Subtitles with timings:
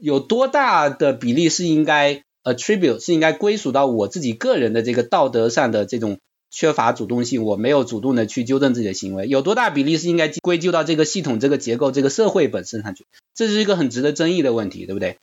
[0.00, 6.18] 有多大的比例是应该 attribute 是应该归属到我自己个人的这个道德上的这种
[6.50, 13.06] 缺乏主动性，我没有主动的去纠正自己的行为，有多大比例是应该归咎到这个系统、这个结构、这个社会本身上去？
[13.34, 15.18] 这是一个很值得争议的问题，对不对？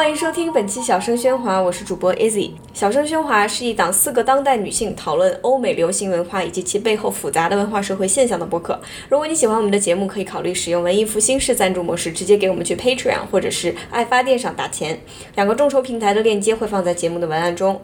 [0.00, 2.48] 欢迎收听本期《小声喧哗》，我是主播 Izzy。
[2.72, 8.80] 《小声喧哗》是一档四个当代女性讨论欧美流行文化以及其背后复杂的文化社会现象的播客。
[9.10, 14.98] 如果你喜欢我们的节目，可以考虑使用文艺复兴式赞助模式，直接给我们去 Patreon 或者是爱发电上打钱。
[15.34, 17.78] 两个众筹平台的链接会放在节目的文案中。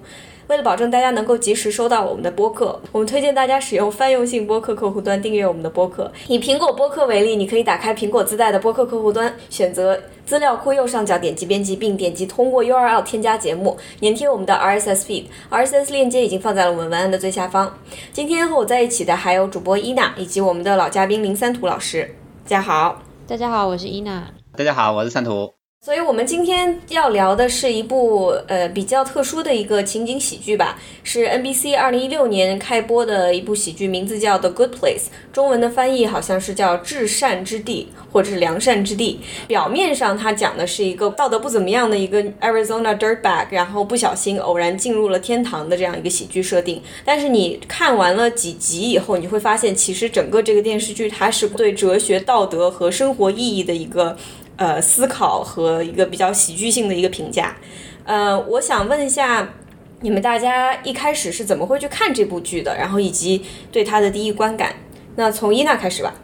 [0.48, 6.10] 为了保证大家能够及时收到我们的播客，我们推荐大家使用泛用性播客客户端订阅我们的播客。
[6.28, 15.24] 以苹果播客为例，你可以打开苹果自带的播客客户端，选择资料库右上角点击编辑，并点击通过 URL 添加节目，粘贴我们的 RSS feed。
[15.50, 17.76] RSS 链接已经放在了我们文案的最下方。
[18.12, 22.14] 今天和我在一起的还有主播伊娜以及我们的老嘉宾林三图老师。
[22.44, 24.28] 大家好，大家好，我是伊娜。
[24.56, 25.55] 大家好，我是三图。
[25.84, 39.20] 所以，我们今天要聊的是一部呃比较特殊的一个情景喜剧吧，是 NBC 二零一六年开播的一部喜剧，名字叫《The Good Place》，中文的翻译好像是叫《至善之地》或者是良善之地。
[39.46, 46.82] 表面上，它讲的是一个道德不怎么样的一个 Arizona dirtbag，然后不小心偶然进入了天堂的这样一个喜剧设定。
[47.04, 54.16] 但是你看完了几集以后，你会发现，其实整个这个电视剧它是对哲学、道德和生活意义的一个。
[54.56, 57.56] 呃，思考和一个比较喜剧性的一个评价，
[58.04, 59.52] 呃，我想问一下，
[60.00, 62.74] 你们大家一开始是怎么会去看这部剧的？
[62.76, 64.74] 然后以及对它的第一观感？
[65.16, 66.14] 那从伊娜开始吧。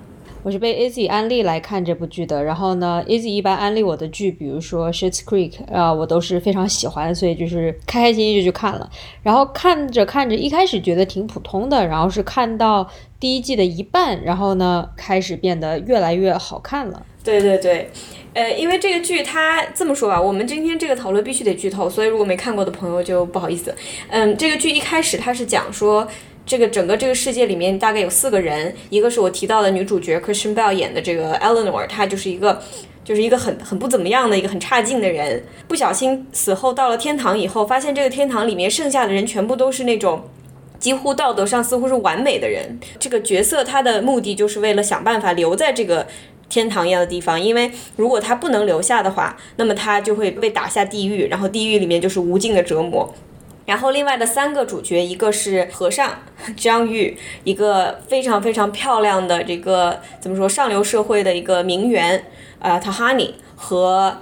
[0.43, 2.43] 我是被 Easy 安利来看这部剧的。
[2.43, 8.91] 然后呢，Easy 一般安利我的剧，比如说《Shit's Creek》啊，我都是非常喜欢，所以就是开开心心就去看了。
[9.23, 12.89] 然后看着看着，一开始觉得挺普通的，然后是看到
[13.20, 17.07] 第一季的一半，然后呢，开始变得越来越好看了。
[17.23, 17.89] 对对对。
[18.35, 23.75] 呃，因为这个剧它这么说吧，我们今天这个讨论必须得剧透，所以如果没看过的朋友就不好意思。
[24.08, 26.08] 嗯，这个剧一开始它是讲说，
[26.45, 32.61] 这个整个这个世界里面大概有四个人，一个是我提到的女主角 Christian Bale 演的这个 Eleanor，她就是一个
[33.05, 40.29] 就是一个很很不怎么样的一个很差劲的人，不小心死后到了天堂以后，发现这个天堂里面剩下的人全部都是那种
[40.79, 42.79] 几乎道德上似乎是完美的人。
[42.98, 46.07] 这个角色他的目的就是为了想办法留在这个。
[46.48, 53.11] 天堂一样的地方，因为如果他不能留下的话，那么他就会被打下地狱，然后地狱里面就是无尽的折磨。
[53.64, 56.18] 然后另外的三个主角，一个是和尚
[56.56, 62.24] 张玉，一个非常非常漂亮的这个怎么说上流社会的一个名媛，
[62.58, 64.18] 呃，Tahani 和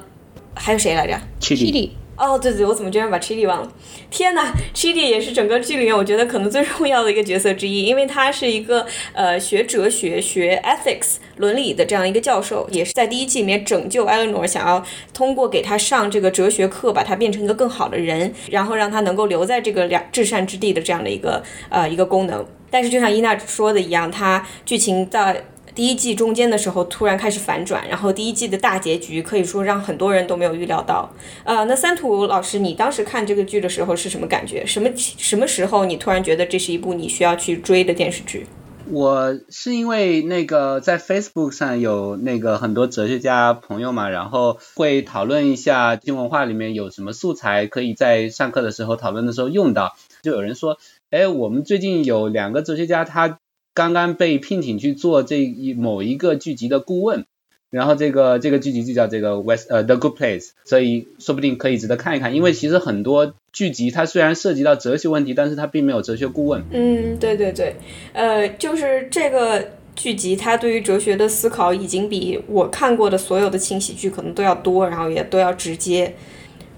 [0.54, 1.90] 还有谁来着？Chidi。
[2.20, 3.72] 哦，对对，我怎么居然把 Chidi 忘了？
[4.10, 22.44] 天哪，Chidi 也是整个剧里面我觉得可能最重要的一个角色之一，因为他是一个呃学哲学、学 ethics 伦理的这样一个教授，也是在第一季里面拯救 Eleanor，想要通过给他上这个哲学课，把他变成一个更好的人，然后让他能够留在这个两至善之地的这样的一个呃一个功能。
[22.70, 25.42] 但是就像伊娜说的一样，他剧情在。
[25.75, 31.08] 第一季中间的时候突然开始反转，然后第一季的大结局可以说让很多人都没有预料到。
[31.44, 34.66] 呃，那三图老师，你当时看这个剧的时候是什么感觉？
[34.66, 38.47] 什么什么时候你突然觉得这是一部你需要去追的电视剧？
[38.91, 49.94] 我是因为那个在 Facebook 上有那个很多哲学家朋友嘛，然后会讨论一下新文化里面有什么素材可以在上课的时候讨论的时候用到。
[50.22, 50.78] 就有人说，
[51.10, 53.38] 哎，我们最近有两个哲学家，他。
[53.75, 57.25] 刚刚被聘请去做这一某一个剧集的顾问，
[57.70, 62.34] 然后这个这个剧集就叫这个 West 呃 The Good Place，所以说不定可以值得看一看。
[62.34, 66.64] 因为其实很多剧集它虽然涉及到哲学问题，但是它并没有哲学顾问。
[66.72, 67.76] 嗯，对对对，
[68.12, 76.14] 呃，就是这个剧集它对于哲学的思考已经比我看过的所有的轻喜剧可能都要多，然后也都要直接。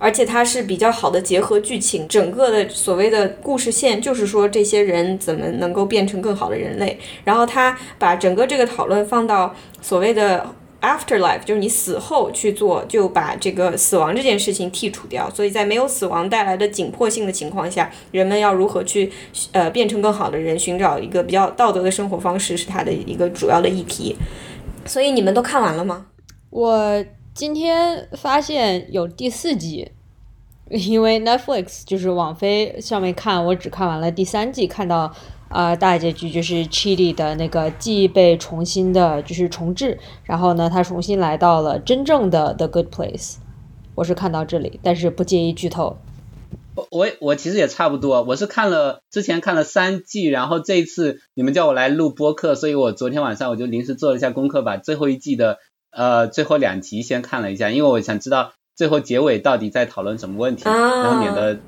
[0.03, 6.99] 而且它是比较好的结合剧情，整个的所谓的故事线就是说这些人怎么能够变成更好的人类。
[7.23, 10.45] 然后他把整个这个讨论放到所谓的
[10.81, 15.31] afterlife，就是你死后去做，就把这个死亡这件事情剔除掉。
[15.31, 19.13] 所以在没有死亡带来的紧迫性的情况下，人们要如何去
[19.53, 24.17] 呃变成更好的人，寻找一个比较道德的生活方式，是它的一个主要的议题。
[24.85, 26.07] 所以你们都看完了吗？
[26.51, 27.05] 我。
[27.35, 29.91] 今天发现有第四季，
[30.69, 35.11] 因为 Netflix 就是网飞上面看，我只看完了第三季，看到
[35.49, 43.37] 啊大结局就是 Chidi 的那个记忆被重新的就是重置，然后呢他重新来到了真正的 The Good Place，
[43.95, 45.97] 我是看到这里，但是不介意剧透。
[46.75, 55.59] 我我我其实也差不多，我是看了之前看了三季，然后这一次你们叫我来录播客，所以我昨天晚上我就临时做了一下功课，把最后一季的
[55.93, 61.59] 呃最后两集先看了一下，因为我想知道最后结尾到底在讨论什么问题，然后免得。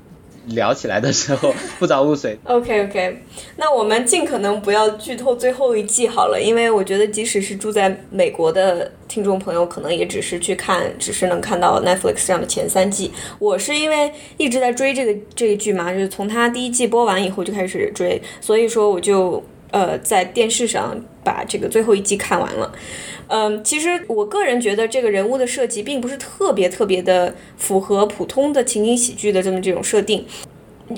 [0.49, 2.37] 聊起来的时候不着雾水。
[2.45, 3.23] OK OK，
[3.57, 13.11] 那我们尽可能不要剧透最后一季好了，因为我觉得即使是住在美国的听众朋友，可能也只是去看，只是能看到 Netflix 上的前三季。
[13.39, 20.95] 我是因为一直在追这个这一剧嘛，就是从它第一季播完以后就开始追，所以说我就呃在电视上
[21.25, 22.71] 把这个最后一季看完了。
[23.27, 30.23] 嗯，其实我个人觉得这个人物的设计并不是特别特别的符合普通的情景喜剧的这么这种设定，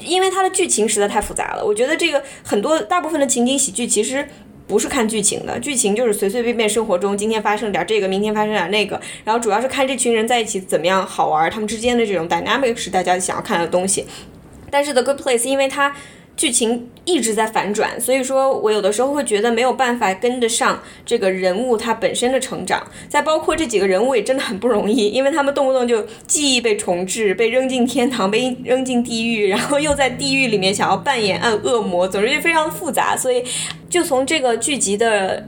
[0.03, 1.65] 因为它的剧情实在太复杂了。
[1.65, 4.27] 我觉得这个很多大部分的情景喜剧其实
[4.67, 14.05] 不是看剧情的，剧情就是随随便便生活中今天发生点这个，明天发生点那个，然后主要是看这群人在一起怎么样好玩，他们之间的这种 dynamic 是大家想要看的东西。
[14.69, 15.95] 但是 The Good Place 因为它
[16.37, 22.85] 剧情一直在反转，所以说我有的时候会觉得没有办法跟得上这个人物他本身的成长。
[23.09, 33.17] 再包括这几个人物也真的很不容易，因为他们动不动就记忆被重置，被扔进天堂，被扔进地狱，然后又在地狱里面想要扮演恶恶魔，总之就非常的复杂。
[33.17, 33.43] 所以
[33.89, 35.47] 就从这个剧集的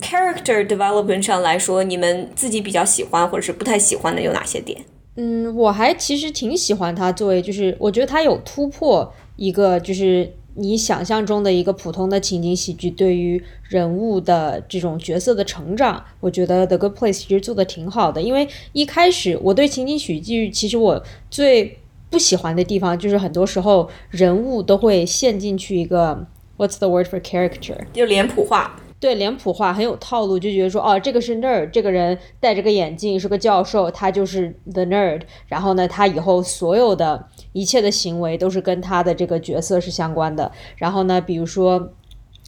[0.00, 4.80] character development 上来说，你们自己比较喜欢或者是不太喜欢的有哪些点？
[5.16, 9.12] 嗯，我还其实挺喜欢他作为，就是我觉得他有突破。
[9.40, 18.20] 一个就是你想象中的一个普通的情景喜剧，对于人物的这种角色的成长，我觉得《The Good Place》其实做的挺好的。
[18.20, 21.78] 因为一开始我对情景喜剧，其实我最
[22.10, 26.26] 不喜欢的地方就是很多时候人物都会陷进去一个
[26.58, 27.78] What's the word for character？
[27.94, 28.78] 就脸谱化。
[28.98, 35.22] 对脸谱化很有套路，就觉得说哦，这个是 nerd，这个人戴着个眼镜是个教授，他就是 the nerd。
[35.46, 40.50] 然后呢，他以后所有的一切的行为都是跟他的这个角色是相关的。
[40.76, 41.92] 然后呢，比如说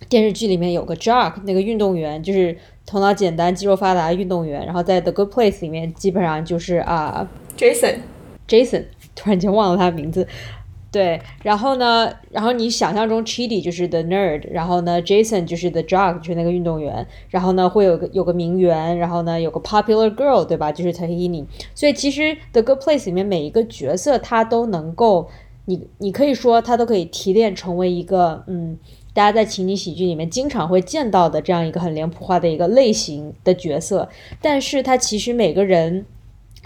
[0.08, 4.64] 电视剧里面有个 Jack 那个运动员就是头脑简单、肌肉发达的运动员。
[4.64, 8.84] 然后在 The Good Place 里面，基本上就是啊，Jason，Jason，
[9.14, 10.26] 突然间忘了他的名字。
[10.92, 20.70] 对，然后呢，然后你想象中 Chidi 就是 the nerd，然后呢，Jason 就是 the jock，就是那个运动员，然后呢会有个有个名媛，然后呢有个 popular girl，对吧？
[20.70, 21.46] 就是 Tahini。
[21.74, 25.30] 所以其实 The Good Place 里面每一个角色他都能够，
[25.64, 28.76] 你你可以说他都可以提炼成为一个，嗯，
[29.14, 34.10] 大家在情景喜剧里面经常会见到的这样一个很脸谱化的一个类型的角色，
[34.42, 36.04] 但是他其实每个人。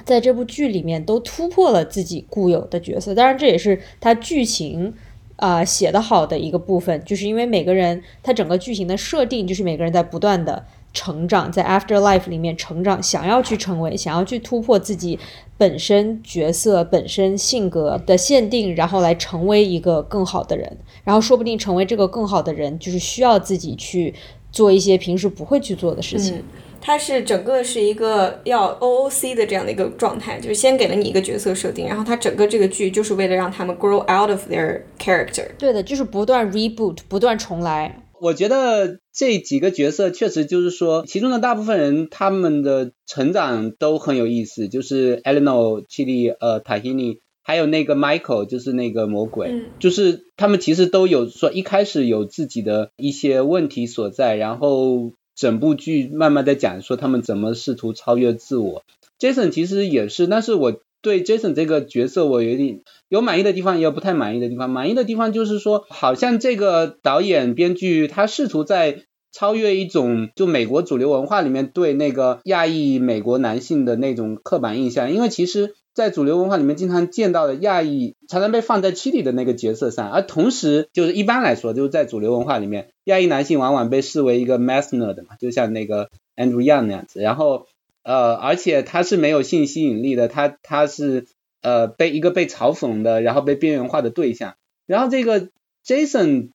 [0.07, 4.95] 在这部剧里面都突破了自己固有的角色，当然这也是他剧情
[5.35, 10.65] 啊写的好的一个部分，就是因为每个人他整个剧情的设定就是每个人在不断的
[10.95, 15.19] 成长，在 Afterlife 里面成长，想要去成为，想要去突破自己
[15.59, 24.15] 本身角色本身性格的限定，然后来成为一个更好的人，然后说不定成为这个更好的人，就是需要自己去
[24.53, 26.43] 做一些平时不会去做的事情。
[26.87, 35.49] 它是整个是一个要 OOC 的这样的一个状态，就是先给了你一个角色设定，然后它整个这个剧就是为了让他们 grow out of their character。
[35.59, 38.05] 对的，就是不断 reboot，不断重来。
[38.21, 55.11] 我觉得这几个角色确实就是说，其中的大部分人他们的成长都很有意思，就是 Eleanor、Chili、呃 Tahini，还有那个 Michael，就是那个魔鬼，就是他们其实都有说一开始有自己的一些问题所在，然后。
[55.37, 58.83] 整部剧慢慢在讲说他们怎么试图超越自我
[59.21, 64.71] ，Jason 其实也是，但是我对 Jason 这个角色我有点有满意的地方，也有不太满意的地方。
[64.71, 75.75] 满意的地方就是说，好像这个导演编剧他试图在超越一种就美国主流文化里面对那个亚裔美国男性的那种刻板印象，因为其实。
[75.97, 87.23] 在主流文化里面经常见到的亚裔，常常被放在七里的那个角色上，而同时就是一般来说，就是在主流文化里面，亚裔男性往往被视为一个 masner 的嘛，就像那个 Andrew Young 那样子。
[87.23, 87.67] 然后
[88.03, 91.25] 呃，而且他是没有性吸引力的，他他是
[91.63, 94.57] 呃被一个被嘲讽的，然后被边缘化的对象。
[94.87, 95.49] 然后这个
[95.83, 96.51] Jason。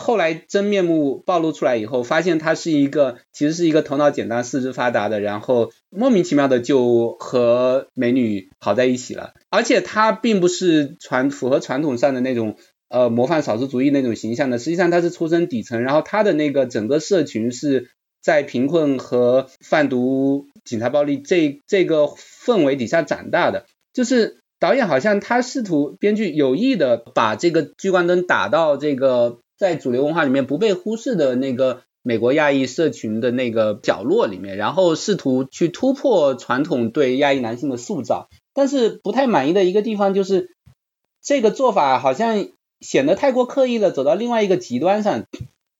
[0.00, 9.34] 后来真面目暴露出来以后，发现他是一个其实是一个头脑简单、四肢发达的，然后莫名其妙的就和美女好在一起了。
[9.50, 12.56] 而且他并不是传符合传统上的那种
[12.88, 17.90] 呃模范少数族裔那种形象的，实际上他是出身底层，然后他的那个整个社群是
[18.22, 23.66] 在贫困和贩毒、警察暴力这这个氛围底下长大的。
[23.92, 29.38] 就是导演好像他试图编剧有意的把这个聚光灯打到这个。
[29.60, 40.56] 在主流文化里面不被忽视的那个美国亚裔社群的那个角落里面，然后试图去突破传统对亚裔男性的塑造，但是不太满意的一个地方就是
[41.22, 42.48] 这个做法好像
[42.80, 45.26] 显得太过刻意了，走到另外一个极端上。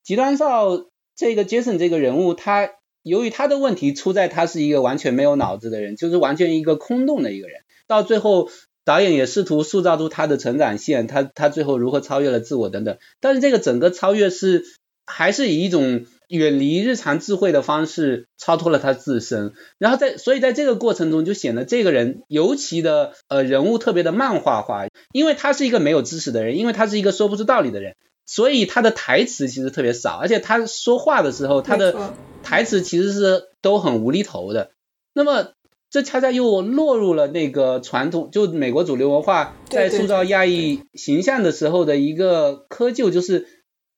[0.02, 0.84] 极端到
[1.16, 2.68] 这个 Jason 这个人物，他
[3.02, 7.62] 由于他的问题出在他是一个完全没有脑子的人，就是完全一个空洞的一个人。
[7.86, 8.50] 到最后，
[8.84, 12.98] 导演也试图塑造出他的成长线，他他最后如何超越了自我等等。
[13.20, 14.64] 但是这个整个超越是
[15.06, 19.52] 还是以一种远离日常智慧的方式超脱了他自身。
[19.78, 27.96] 然后在所以在这个过程中就显得这个人尤其的呃人物特别的漫画化，因为他是一个没有知识的人，因为他是一个说不出道理的人。
[28.26, 34.70] 所以他的台词其实特别少，而且他说话的时候，他的台词其实是都很无厘头的。
[35.12, 35.48] 那么
[35.90, 43.46] 这恰恰又落入了那个传统，就美国主流文化在塑造亚裔形象的时候的一个窠臼，就是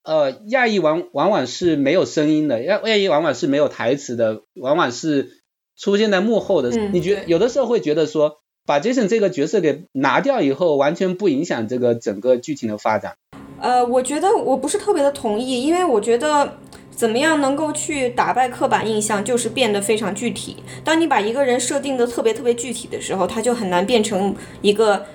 [0.02, 5.42] 呃亚裔往往往是没有声音的，亚亚裔往往是没有台词的，往往是
[5.76, 6.70] 出现在幕后的。
[6.70, 13.16] 你觉有的时候会觉得说，把 Jason 这个角色给拿掉以后，完全不影响这个整个剧情的发展。
[13.60, 16.58] 呃，我觉得我不是特别的同意，因为我觉得
[16.94, 20.56] 怎么样能够去打败刻板印象，就是变得非常具体。
[20.84, 25.06] 当你把一个人设定的特别特别具体的时候，他就很难变成一个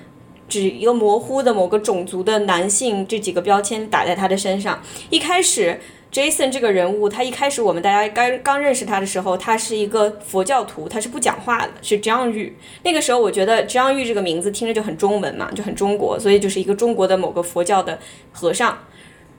[0.49, 4.81] 只一个模糊的某个种族的男性这几个标签打在他的身上。
[5.09, 5.79] 一开始。
[6.09, 12.55] Jason 这个人物，他一开始我们大家刚刚认识他的时候，他是一个佛教徒，他是不讲话的，是张玉。
[12.83, 17.99] 那个时候我觉得张玉这个名字听着就很中文嘛，就很中国，所以就是一个中国的某个佛教的
[18.31, 18.79] 和尚。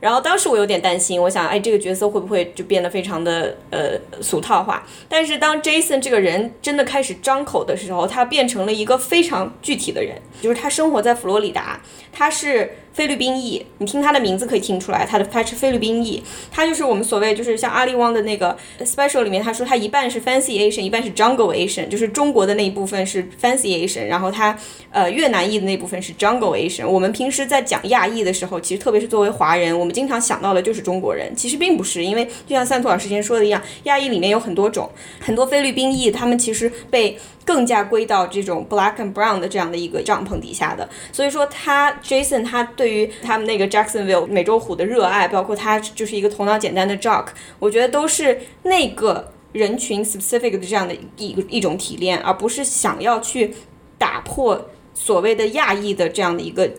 [0.00, 4.87] 然后当时我有点担心，我想，哎，这个角色会不会就变得非常的呃俗套化？
[5.09, 11.81] 但是当 Jason 这个人真的开始张口的时候，他变成了一个非常具体的人，就是他生活在佛罗里达，
[12.12, 12.73] 他是。
[12.92, 24.59] 菲律宾裔，你听他的名字可以听出来，他的他是菲律宾裔，他就是我们所谓就是像阿里旺的那个 special 里面，他说他一半是 fancy Asian，一半是 jungle Asian，就是中国的那一部分是 fancy Asian，然后他
[24.90, 26.87] 呃越南裔的那部分是 jungle Asian。
[26.88, 34.90] 我们平时在讲亚裔的时候，其实特别是作为华人，我们经常想到的就是中国人，其实并不是，因为就像三图老师之前说的一样，亚裔里面有很多种，
[35.21, 37.16] 很多菲律宾裔，他们其实被。
[37.49, 47.28] 更加归到这种 black and brown 的这样的一个帐篷底下的，所以说他 Jason 他对于他们那个 Jacksonville 美洲虎的热爱，包括他就是一个头脑简单的 Jock，
[47.59, 53.55] 我觉得都是那个人群 specific 的这样的一个一种提炼，而不是想要去
[53.97, 56.71] 打破所谓的亚裔的这样的一个。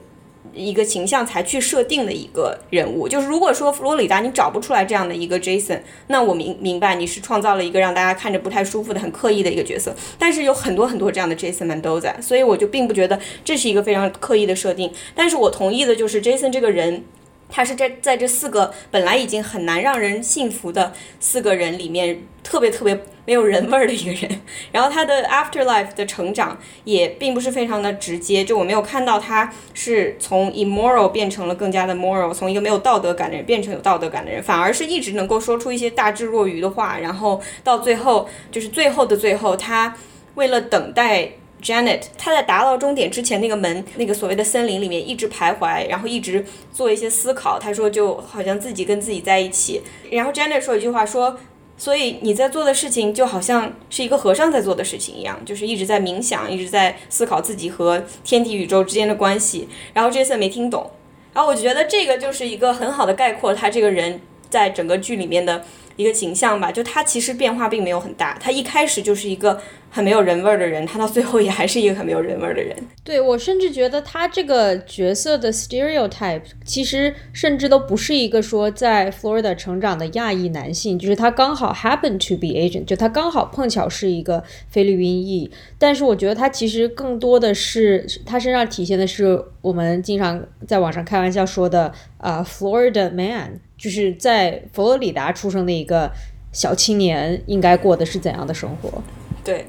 [0.53, 9.95] 一个形象才去设定的一个人物，就是如果说佛罗里达你找不出来这样的一个 Jason，那我明明白你是创造了一个让大家看着不太舒服的、很刻意的一个角色。
[10.17, 14.91] 但是有很多很多这样的 Jason 们都在，所以我就并不觉得这是一个非常刻意的设定。
[15.15, 17.03] 但是我同意的就是 Jason 这个人。
[17.49, 24.41] 他是在在这四个本来已经很难让人信服的四个人里面，特别特别没有人味儿的一个人。
[24.71, 36.99] 然后他的 afterlife 的成长也并不是非常的直接，就我没有看到他是从 immoral 变成了更加的 moral，从一个没有道德感的人变成有道德感的人，反而是一直能够说出一些大智若愚的话。
[36.99, 39.95] 然后到最后，就是最后的最后，他
[40.35, 41.31] 为了等待。
[41.61, 47.59] Janet，他在达到终点之前，那个门，那个所谓的森林里面一直徘徊，然后一直做一些思考。
[47.59, 49.81] 他说，就好像自己跟自己在一起。
[50.11, 51.37] 然后 Janet 说一句话，说，
[51.77, 59.67] 所以你在做的事情就好像是一个和尚在做的事情一样，就是一直在冥想，一直在思考自己和天地宇宙之间的关系。
[59.93, 60.89] 然后 Jason 没听懂。
[61.33, 65.63] 然后我觉得这个就是一个很好的概括他这个人在整个剧里面的
[65.99, 66.71] 一个形象吧。
[66.71, 69.61] 就他其实变化并没有很大，他一开始就是一个。
[69.91, 72.77] 很没有人味儿的人，他到最后也还是一个很没有人味儿的人。
[73.03, 85.49] 对我甚至觉得他这个角色的 stereotype 其实甚至都不是一个说在 Florida 成长的亚裔男性，就是他刚好 happen to be Asian，就他刚好碰巧是一个菲律宾裔。
[85.79, 96.11] 但是我觉得他其实更多的是他身上体现的是我们经常在网上开玩笑说的啊 Florida man，就是在佛罗里达出生的一个
[96.51, 99.01] 小青年应该过的是怎样的生活？
[99.43, 99.65] 对。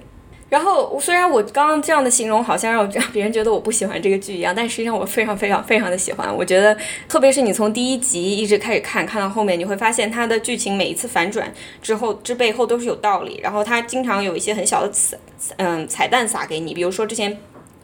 [0.48, 6.36] 然后，虽然我刚刚这样的形容好像让让 别人觉得我不喜欢这个剧一样，但实际上我非常非常非常的喜欢。
[6.36, 6.76] 我觉得，
[7.08, 13.38] 特别是你从第一集一直开始看，看到后面，你会发现它的剧情每一次反转之后，这背后都是有道理。
[13.40, 15.16] 然后它经常有一些很小的彩，
[15.58, 17.38] 嗯，彩蛋撒给你，比如说之前。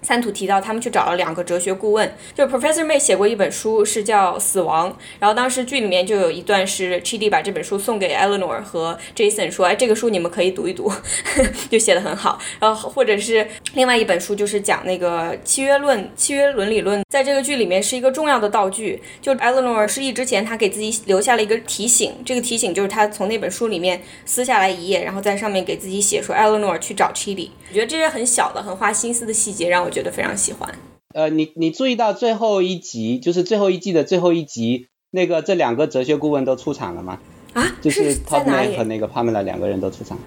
[0.07, 10.93] 三图提到他们去找了两个哲学顾问，就是 Professor May 写过一本书是叫《死亡》，然后当时剧里面就有一段是 Chidi 把这本书送给 Eleanor 和 Jason 说，哎，这个书你们可以读一读，
[11.69, 12.39] 就写的很好。
[12.61, 13.45] 然后或者是
[13.75, 19.03] 另外一本书就是讲那个契约论、契约伦理论，在这个剧里面是一个重要的道具。
[19.21, 27.51] 就 Eleanor 失忆之前，他给自己留下了一个提醒，这个提醒就是他从那本书里面撕下来一页，然后在上面给自己写说 Eleanor 去找 Chidi。
[27.69, 29.91] 我觉得这些很小的、很花心思的细节让我。
[29.91, 30.75] 觉得非常喜欢。
[31.15, 37.19] 呃，你你注意到最后一集，就是最后一季的最后一集，那个这两个哲学顾问都出场了吗？
[37.55, 40.19] 啊，就是 Tom Man 和那个 Pamela 两个人都出场。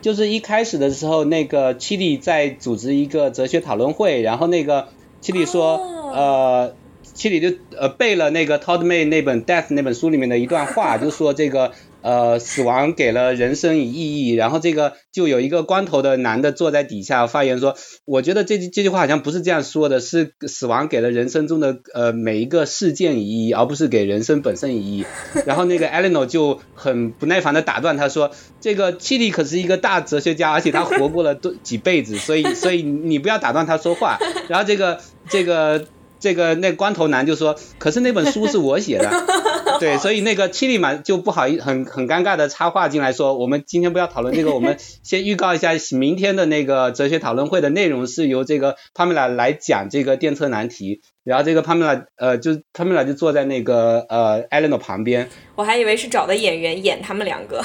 [0.00, 4.88] 就是一开始的时候，那个 Chili 在组织一个哲学讨论会，然后那个
[5.20, 5.76] Chili 说，
[6.14, 6.74] 呃
[7.14, 11.72] ，Chili 就呃背了那个 Tom Man 那本 Death 那本书里面的一段话， 就说这个。
[12.02, 25.06] 呃，死亡给了人生以意义，然后这个就有一个光头的男的坐在底下发言说，我觉得这这句话好像不是这样说的，是死亡给了人生中的呃每一个事件以意义，而不是给人生本身以意义。
[25.46, 34.18] 然后那个 Eleanor 就很不耐烦的打断他说，这个契里可是一个大哲学家，而且他活过了多几辈子，所以所以你不要打断他说话。
[34.48, 35.86] 然后这个这个。
[36.18, 39.10] 这个那光头男就说，可是那本书是我写的，
[39.80, 51.02] 对，所以那个七里马就不好意很很尴尬的插话进来说，我们今天不要讨论这个，我们先预告一下明天的那个哲学讨论会的内容是由这个帕米拉来讲这个电车难题。
[51.24, 55.28] 然后这个帕米拉，呃，就帕米拉就坐在那个呃艾伦的旁边。
[55.56, 57.60] 我还以为是找的演员演他们两个。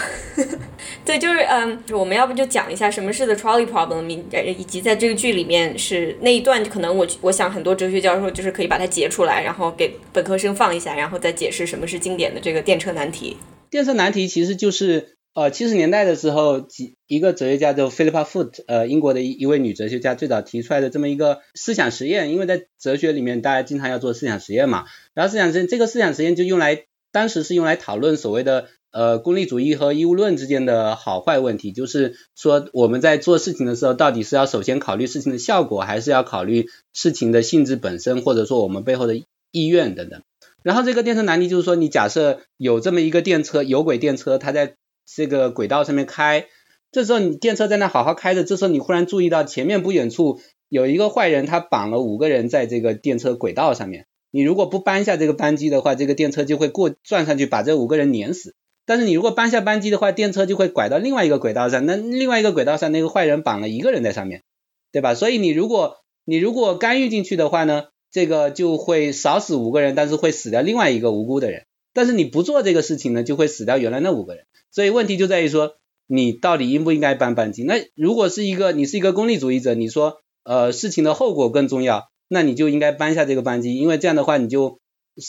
[1.05, 13.37] 对，就是嗯，我们要不就讲一下什么是 the trolley problem，以及在这个剧里面是那一段，可能我我想很多哲学教授就就是可以把它截出来，然后给本科生放一下，然后再解释什么是经典的这个电车难题。
[13.69, 15.17] 电车难题其实就是。
[15.33, 24.83] 呃，七十年代的时候，几一个哲学家叫 Philippa Foot，呃，英国的一一位女哲学家最早提出来的这么一个思想实验，因为在哲学里面大家经常要做思想实验嘛，
[25.13, 26.83] 然后思想实验这个思想实验就用来，
[27.13, 39.15] 当时是用来讨论所谓的呃功利主义和义务论之间的好坏问题，就是说我们在做事情的时候，到底是要首先考虑事情的效果，还是要考虑事情的性质本身，或者说我们背后的
[39.51, 40.21] 意愿等等。
[40.63, 46.47] 然后这个电车难题就是说，你假设有这么一个电车，有轨电车，它在这个轨道上面开，
[46.91, 54.05] 这时候你电车在那好好开着，这时候你忽然注意到前面不远处有一个坏人，他绑了五个人在这个电车轨道上面。
[54.29, 58.53] 你如果不搬下这个扳机的话，这个电车就会过转上去把这五个人碾死。
[58.91, 64.43] 但是你如果搬下扳机的话，电车就会拐到另外一个轨道上，那另外一个轨道上那个坏人绑了一个人在上面，
[64.91, 65.15] 对吧？
[65.15, 71.63] 所以你如果你如果干预进去的话呢，这个就会少死五个人，但是会死掉另外一个无辜的人。
[71.93, 74.43] 但是你不做这个事情呢，就会死掉原来那五个人。
[74.71, 75.75] 所以问题就在于说，
[76.05, 77.63] 你到底应不应该搬扳机？
[77.63, 84.80] 那如果是一个你是一个功利主义者，你说呃事情的后果更重要，那你就应该搬下这个扳机，因为这样的话你就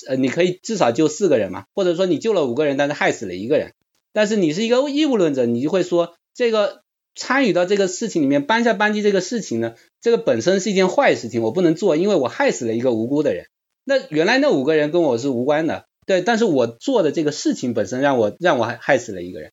[0.08, 3.72] 呃你可以至少救四个人嘛，或者说你救了五个人，但是害死了一个人。
[4.12, 6.82] 但是你是一个义务论者，你就会说这个
[7.14, 13.46] 参与到这个事情里面搬下扳机这个事情呢，这个本身是一件坏事情，我不能做，因为我害死了一个无辜的人。
[13.84, 15.86] 那原来那五个人跟我是无关的。
[16.04, 19.52] 对，但是我做的这个事情本身让我让我害害死了一个人，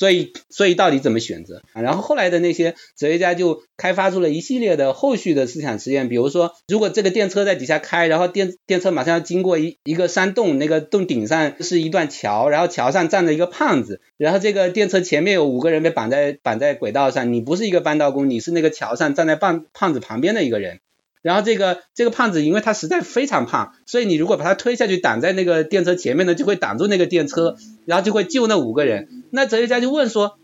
[0.00, 1.82] 所以所以到底怎么选择啊？
[1.82, 20.80] 然后后来的那些哲学家就开发出了一系列的后续的思想实验，比如说，如果这个电车在底下开，然后电电车马上要经过一一个山洞，那个洞顶上是一段桥，然后桥上站着一个胖子，然后这个电车前面有五个人被绑在绑在轨道上，你不是一个搬道工，你是那个桥上站在胖胖子旁边的一个人。
[21.22, 29.24] 然后这个这个胖子，因为他实在非常胖，所以你如果把他推下去挡在那个电车前面呢，就会挡住那个电车，然后就会救那五个人。
[29.30, 30.38] 那哲学家就问说，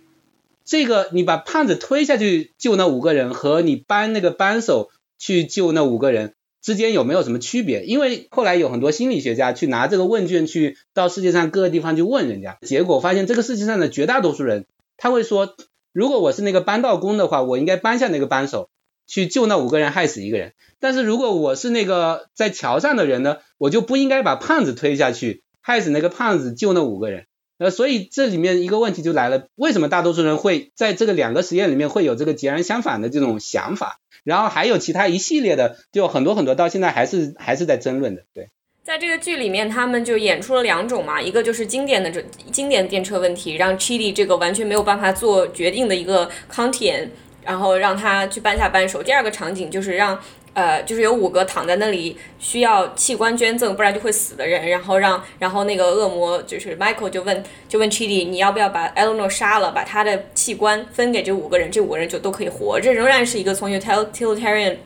[0.65, 7.85] 这个你把胖子推下去救那五个人，和你搬那个扳手去救那五个人之间有没有什么区别？
[7.85, 14.67] 因为后来有很多心理学家去拿这个问卷去到世界上各个地方去问人家，结果发现这个世界上的绝大多数人
[14.99, 15.55] 他会说，
[15.93, 18.69] 如果我是那个扳道工的话，我应该搬下那个扳手。
[19.07, 20.53] 去救那五个人，害死一个人。
[20.81, 27.27] 但是如果我是那个在桥上的人呢，我就不应该把胖子推下去，害死那个胖子，救那五个人。
[27.59, 33.99] 呃，所以这里面一个问题就来了，为什么大多数人会在这个两个实验里面会有这个截然相反的这种想法？
[34.25, 38.25] 然后还有其他一系列的，就很多很多，到现在还是还是在争论的。
[38.35, 38.51] 对，
[38.83, 47.09] 在这个剧里面，他们就演出了两种嘛，一个就是经典的这经典电车问题，让 Chidi 这个完全没有办法做决定的一个 Kantian。
[47.47, 49.03] 然后让他去搬下扳手。
[49.03, 50.19] 第二个场景就是让，
[50.53, 54.69] 呃，就是有五个躺在那里需要器官捐赠，不然就会死的人。
[54.69, 62.81] 然后让，然后那个恶魔就是 Michael 就问，就问 Chidi，你要不要把 Eleanor 杀了，把他的器官分给这五个人，这五个人就都可以活。
[62.81, 64.77] 这仍然是一个从 utilitarian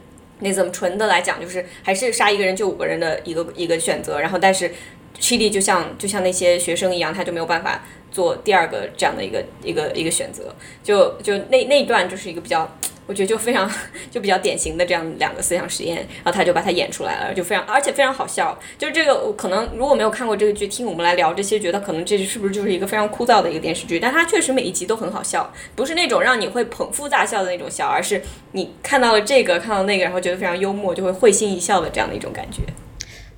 [0.40, 4.20] 那怎么纯的来讲，就是还是杀一个人救五个人的一个一个选择。
[4.20, 4.73] 然后，但是
[5.18, 10.55] Chidi 就像就像那些学生一样，他就没有办法做第二个这样的一个一个一个选择。
[10.83, 12.70] 就就那那一段就是一个比较。
[13.07, 13.68] 我觉得就非常
[14.09, 18.57] 就比较典型的这样两个思想实验，然后他就把它演出来了，就非常而且非常好笑。
[18.79, 23.99] 就是这个可能如果没有看过这个剧，听我们来聊这些，觉得可能这是不是就是一个非常枯燥的一个电视剧？
[23.99, 32.62] 但它确实每一集都很好笑，不是那种让你会捧腹大笑的那种笑，而是你看到了这个看到那个，然后觉得非常幽默，就会会心一笑的这样的一种感觉。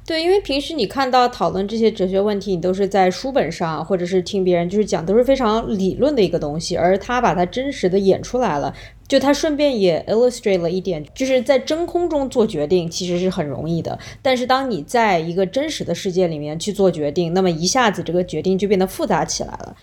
[0.04, 8.74] 对，因为平时你看到讨论这些哲学问题，你都是在书本上，或者是听别人就是讲，都是非常理论的一个东西，而他把它真实的演出来了，
[9.06, 19.76] 就他顺便也 illustrate 了一点，就是在真空中做决定其实是很容易的，但是当你在一个真实的世界里面去做决定，那么一下子这个决定就变得复杂起来了。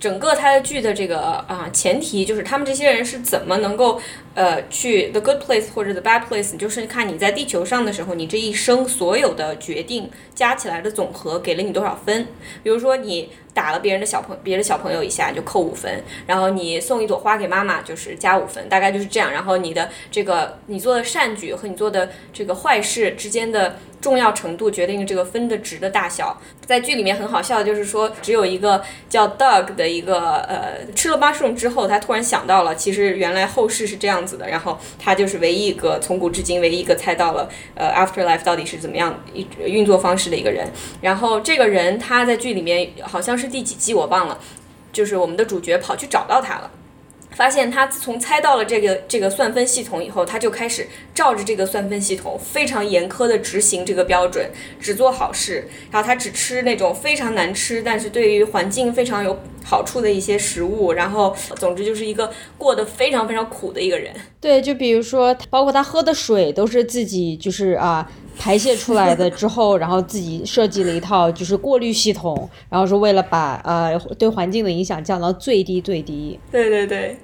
[0.00, 4.00] 整个他的剧的这个啊前提就是他们这些人是怎么能够
[4.34, 12.28] 呃去 the good place 或者 the bad place，就是看你在地球上的时候，你这一生所有的决定加起来的总和给了你多少分。
[12.62, 19.32] 比如说你打了别人的小朋别的小朋友一下就扣五分，然后你送一朵花给妈妈就是加五分，大概就是这样。
[19.32, 23.76] 然后你的这个你做的善举和你做的这个坏事之间的。
[24.00, 26.40] 重要程度决定这个分的值的大小。
[26.64, 34.48] 在剧里面很好笑的就是说，只有一个叫 Doug 的一个呃吃了八重之后，他突然想到了，其实原来后世是这样子的。
[34.48, 40.64] 然后他就是唯一一个从古至今唯一一个猜到了呃 afterlife 到底是怎么样一运作方式的一个人。
[41.00, 44.38] 然后这个人他在剧里面好像是第几季我忘了，
[44.92, 46.70] 就是我们的主角跑去找到他了。
[47.32, 55.68] 发现他自从猜到了这个这个算分系统以后，他就开始照着这个算分系统非常严苛的执行这个标准，只做好事。
[55.92, 60.94] 然后他只吃那种非常难吃，但是对于环境非常有好处的一些食物。
[60.94, 64.12] 然后，总之就是一个过得非常非常苦的一个人。
[64.40, 76.38] 对，就比如说，包括他喝的水都是自己就是啊排泄出来的之后，然后自己设计了一套就是过滤系统，然后是为了把呃对环境的影响降到最低最低。
[76.50, 77.18] 对对对。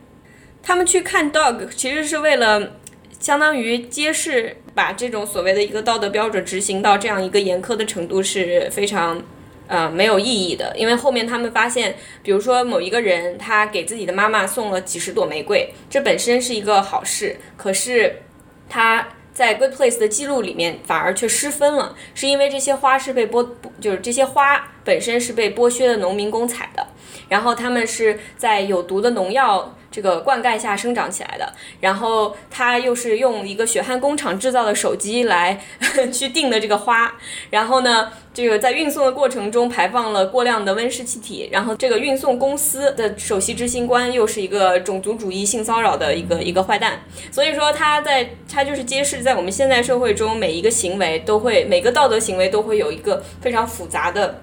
[0.66, 2.72] 他们去看 dog，其实是为了
[3.20, 9.22] 相当于揭示，把这种所谓的一个道德标准执行到这样一个严苛的程度是非常，
[9.66, 10.74] 呃，没有意义的。
[10.74, 18.22] 因为后面他们发现，比如说某一个人他给自己的妈妈送了几十朵玫瑰，这本身是一个好事，可是
[18.66, 23.46] 他在 Good Place 的记录里面反而却失分了，是因为这些花是被剥，
[23.80, 26.86] 就是这些花本身是被剥削的农民工采的，
[27.28, 29.76] 然后他们是在有毒的农药。
[29.94, 35.60] 这个灌溉下生长起来的，然后他又是用一个血汗工厂制造的手机来
[36.12, 37.14] 去订的这个花，
[37.50, 54.40] 然后呢，这个在运送的过程中排放了过量的温室气体，然后这个运送公司的首席执行官又是一个种族主义性骚扰的一个一个坏蛋，所以说他在他就是揭示在我们现在社会中每一个行为都会每个道德行为都会有一个非常复杂的。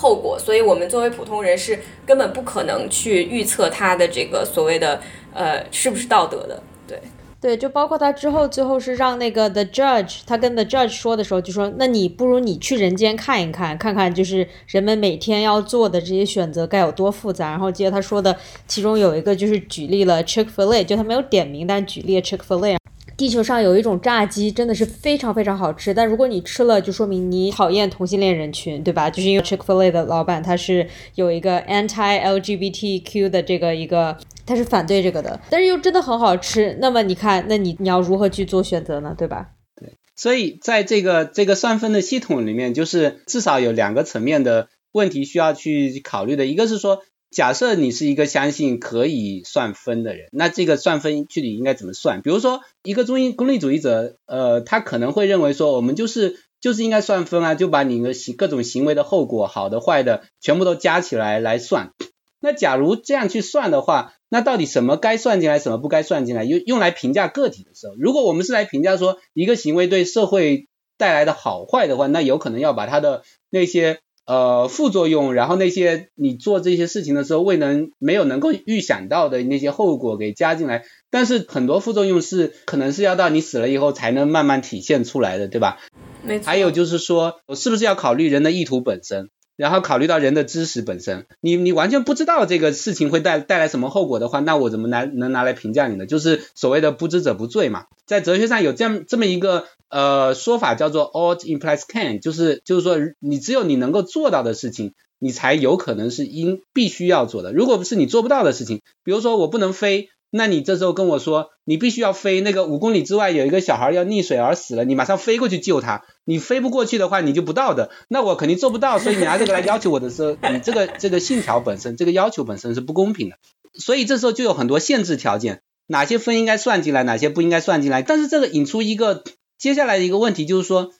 [0.00, 4.98] 后果，所以我们作为普通人是根本不可能去预测他的这个所谓的
[5.34, 6.98] 呃是不是道德的，对
[7.38, 17.50] 对，就包括他之后最后是让那个 the judge，他跟 the judge 说的时候就说，那你不如你去人间看一看，看看就是人们每天要做的这些选择该有多复杂。
[17.50, 18.34] 然后接着他说的
[18.66, 22.79] 其中有一个就是举例了 Chick Fil A，就他没有点名，但举例 Chick Fil A。
[23.20, 25.92] 地球上有一种炸鸡，真的是非常非常好吃。
[25.92, 29.10] 但如果你吃了，就说明你讨厌同性恋人群，对吧？
[29.10, 36.78] 就是因为 Chick Fil A 的老板他是有一个 anti LGBTQ 的这个一个，他是反对这个的，但是又真的很好吃。
[36.80, 39.14] 那么你看，那你你要如何去做选择呢？
[39.18, 39.48] 对吧？
[39.76, 47.02] 对，所以在这个这个算分的系统里面，就是至少有两个层面的问题需要去考虑的，一个是说。
[47.30, 52.22] 假设你是一个相信可以算分的人，那这个算分具体应该怎么算？
[52.22, 61.92] 比如说，一个中心功利主义者，呃，他可能会认为说，我们就是就是应该算分啊，就把你的行各种行为的后果，好的坏的，全部都加起来来算。
[62.40, 66.42] 那假如这样去算的话，那到底什么该算进来，什么不该算进来？
[66.42, 70.66] 用用来评价个体的时候，如果我们是来评价说一个行为对社会
[70.98, 74.00] 带来的好坏的话，那有可能要把它的那些。
[74.26, 85.78] 呃，副作用，然后那些你做这些事情的时候未能没有能够预想到的那些后果给加进来，但是很多副作用是可能是要到你死了以后才能慢慢体现出来的，对吧？
[86.22, 86.46] 没错。
[86.46, 89.30] 还有就是说，我是不是要考虑人的意图本身？
[89.60, 96.06] 然后考虑到人的知识本身，你你完全不知道这个事情会带带来什么后果的话，那我怎么拿能拿来评价你呢？
[96.06, 97.84] 就是所谓的不知者不罪嘛。
[98.06, 107.52] 在哲学上有这样这么一个呃说法，叫做 ought implies can，就是就是说你只有你能够做到的事情，你才有可能是应必须要做的。
[107.52, 116.04] 如果不是你做不到的事情，比如说我不能飞，那你这时候跟我说，你必须要飞，那个五公里之外有一个小孩要溺水而死了，你马上飞过去救他。
[116.24, 117.90] 你飞不过去的话，你就不道德。
[118.08, 123.38] 那我肯定做不到，所以你拿这个来要求我的时候，你这个这个信条本身，这个要求本身是不公平的。
[123.74, 128.02] 所以这时候就有很多限制条件，哪些分应该算进来，哪些不应该算进来。
[128.02, 129.24] 但是这个引出一个
[129.58, 130.92] 接下来的一个问题，就是说，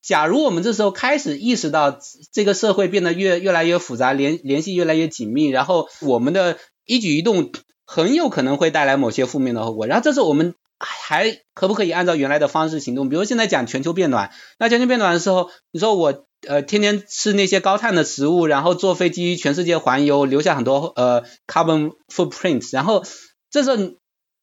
[0.00, 1.98] 假如我们这时候开始意识到
[2.32, 6.56] 这个社会变得越越来越复杂，联联系越来越紧密，然后我们的
[6.86, 7.52] 一举一动。
[7.90, 13.08] 很有可能会带来某些负面的后果，然后这时候我们还可不可以按照原来的方式行动？
[13.08, 23.04] 比如现在讲全球变暖，那全球变暖的时候，你说我呃天天吃那些高碳的食物，然后坐飞机全世界环游，留下很多呃 carbon footprint，然后
[23.50, 23.94] 这时候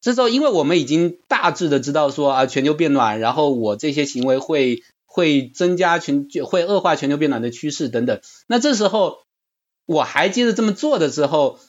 [0.01, 9.19] 这时候因为我们已经大致的知道说啊全球变暖，然后我这些行为会会增加全会恶化全球变暖的趋势等等，那这时候
[9.85, 11.59] 我还接着这么做的时候。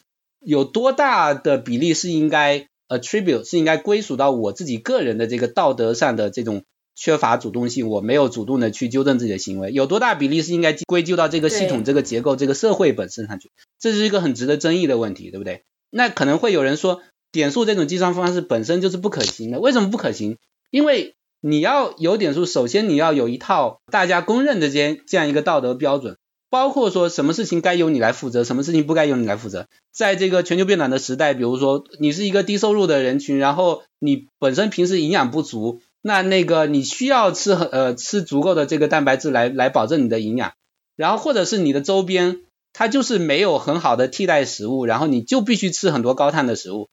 [0.47, 6.63] 有多大的比例是应该 attribute 是应该归属到我自己个人的这个道德上的这种
[6.95, 13.51] 缺乏主动性，我没有主动的去纠正自己的行为，有多大比例是应该归咎到这个系统、这个结构、这个社会本身上去？
[13.81, 15.65] 这是一个很值得争议的问题，对不对？
[15.91, 19.59] 那可能会有人说，点数这种计算方式本身就是不可行的。
[19.59, 20.37] 为什么不可行？
[20.71, 26.17] 因为你要有点数，首先你要有一套大家公认的这这样一个道德标准。
[26.49, 29.67] 包括说什么事情该由你来负责，什么事情不该由你来负责。
[29.93, 40.53] 在这个全球变暖的时代，比如说你是一个低收入的人群，然后你本身平时营养不足，那那个你需要吃呃吃足够的这个蛋白质来来保证你的营养，
[40.97, 42.41] 然后或者是你的周边
[42.73, 46.89] 它就是没有很好的替代食物，然后你就必须吃很多高碳的食物，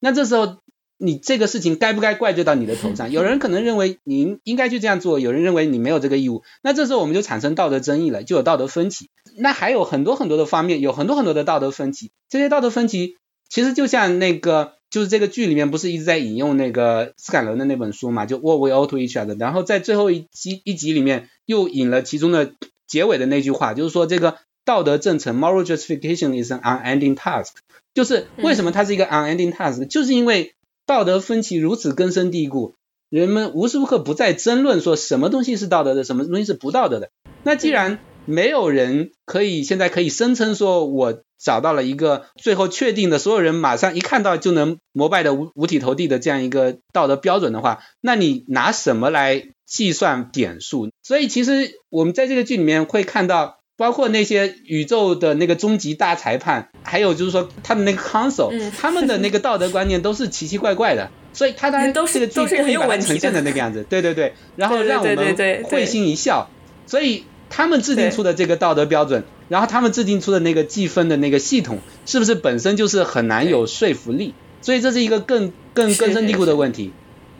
[0.00, 0.58] 那这时候。
[1.04, 3.10] 你这个事情该不该怪罪到你的头上？
[3.12, 6.42] 有人可能认为你应该去这样做，有人认为你没有这个义务。
[6.62, 9.10] 那这时候我们就产生道德争议了，就有道德分歧。
[9.36, 12.10] 那还有很多很多的方面，有很多很多的道德分歧。
[12.28, 13.16] 这些道德分歧
[13.48, 19.38] 其实就像那个，就是这个剧里面不是一直在引用那个斯坎伦的那本书嘛，就 What We Owe to Each Other。
[19.38, 22.52] 然后在最后一集一集里面又引了其中的
[22.86, 27.50] 结尾的那句话，就是说这个道德正成 （Moral Justification is an unending task）。
[27.92, 30.54] 就是为什么它是一个 unending task，就是因为
[30.86, 32.74] 道德分歧如此根深蒂固，
[33.08, 37.10] 人们无时无刻不在争论说什么东西是道德的，什么东西是不道德的。
[37.42, 50.90] 那既然没有人可以现在可以声称说我找到了一个最后确定的，所有人马上一看到就能膜拜的五五体投地的这样一个道德标准的话，那你拿什么来计算点数？
[51.02, 53.58] 所以其实我们在这个剧里面会看到。
[53.76, 66.48] 包括那些宇宙的那个终极大裁判，还有就是说他们那个 council，他们的那个道德观念都是奇奇怪怪的， 所以他当然都是都是很有问呈现的那个样子， 对对对，然后让我们会心一笑，
[66.86, 74.34] 所以他们制定出的这个道德标准，然后他们制定出的那个计分的那个系统，是不是本身就是很难有说服力？
[74.62, 76.92] 所以这是一个更更根深蒂固的问题，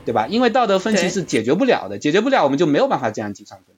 [0.05, 0.27] 对吧？
[0.29, 3.74] 因为道德分歧是解决不了的，解决不了我们就没有办法这样计算分。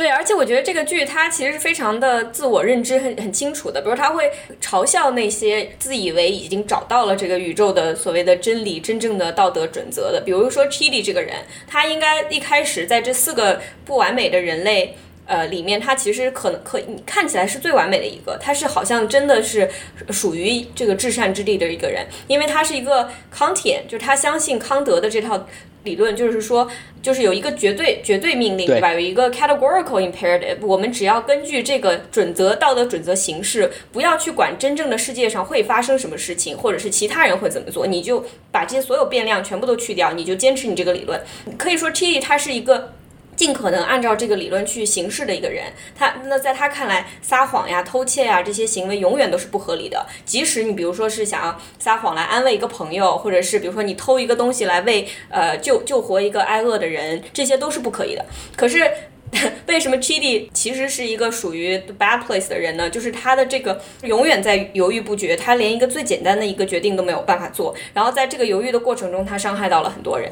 [0.00, 11.34] 对，而且我觉得这个剧它其实是非常的自我认知很很清楚的，比如他会嘲笑那些自以为已经找到了这个宇宙的所谓的真理、真正的道德准则的，比如说 Chidi 这个人，
[11.66, 14.96] 他应该一开始在这四个不完美的人类
[15.30, 19.70] 呃里面，他其实可能可看起来是最完美的一个，他是好像真的是
[20.10, 25.46] 属于这个至善之地的一个人，因为他是一个康铁，就是他相信康德的这套。
[25.82, 28.92] 理论就是说，就是有一个绝对绝对命令，对吧？
[28.92, 41.18] 有一个 categorical imperative，我们只要根据这个准则、道德准则行事，不要去管真正的世界上会发生什么事情，或者是其他人会怎么做，你就把这些所有变量全部都去掉，你就坚持你这个理论。
[41.56, 42.92] 可以说 T 他是一个。
[43.40, 50.06] 尽可能按照这个理论去行事的一个人，他那在他看来，撒谎呀、偷窃呀这些行为永远都是不合理的。
[50.26, 58.26] 即使你比如说是想要撒谎来安慰一个朋友，或者是比如说你偷一个东西来为呃救救活一个挨饿的人，这些都是不可以的。
[58.54, 58.90] 可是。
[59.68, 62.90] 为什么 Chidi 其实是一个属于 bad place 的人呢？
[62.90, 67.72] 就是他的这个永远在犹豫不决，他连一个最简单的一个决定都没有办法做。
[67.94, 70.28] 然后在这个犹豫的过程中，他伤害到了很多人。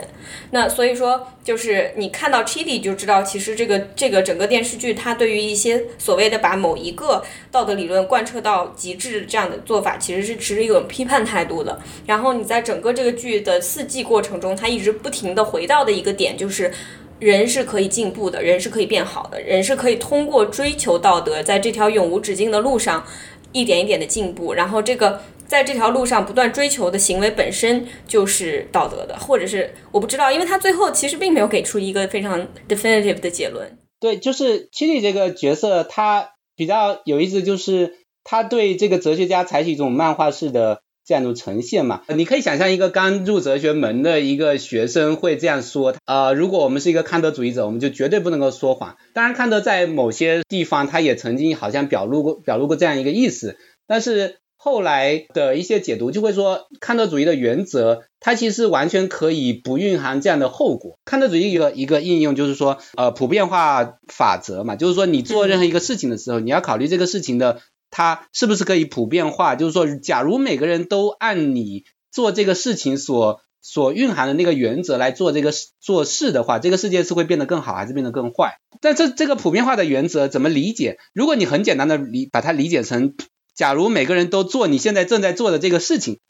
[0.50, 11.80] 那所以说，就是你看到 Chidi 就知道，其实这个这个整个电视剧，它对于一些所谓的把某一个道德理论贯彻到极致这样的做法，其实是持一种批判态度的。
[12.04, 16.72] 然后你在整个这个剧的四季过程中，他一直不停的回到的一个点就是。
[17.18, 23.04] 人是可以进步的，人是可以变好的，人是可以通过追求道德，在这条永无止境的路上，
[23.52, 24.54] 一点一点的进步。
[24.54, 33.78] 然后这个在这条路上不断追求的行为本身就是道德的，或者是我不知道，因为他最后其实并没有给出一个非常 definitive 的结论。
[34.00, 40.82] 对，就是七里这个角色，他比较有意思，就是他对这个哲学家采取一种漫画式的。
[41.08, 42.02] 这样一种呈现嘛。
[42.14, 48.96] 你可以想象一个刚入哲学门的一个学生会这样说，呃，如果我们是一个康德主义者，我们就绝对不能够说谎。
[49.14, 54.36] 当然，康德在某些地方他也曾经好像表露过表露过这样一个意思，但是。
[54.60, 60.98] 后来的一些解读就会说，康德主义的原则，它其实完全可以不蕴含这样的后果。
[61.04, 69.56] 康德主义一个一个应用就是说，呃，普遍化法则嘛，就是说你做任何一个事情的时候，你要考虑这个事情的它是不是可以普遍化。
[69.56, 78.58] 就是说，假如每个人都按你做这个事情所所蕴含的那个原则来做这个做事的话，这个世界是会变得更好还是变得更坏？
[78.80, 80.98] 但这这个普遍化的原则怎么理解？
[81.12, 83.14] 如果你很简单的理把它理解成。
[83.54, 86.20] 假如每个人都做你现在正在做的这个事情，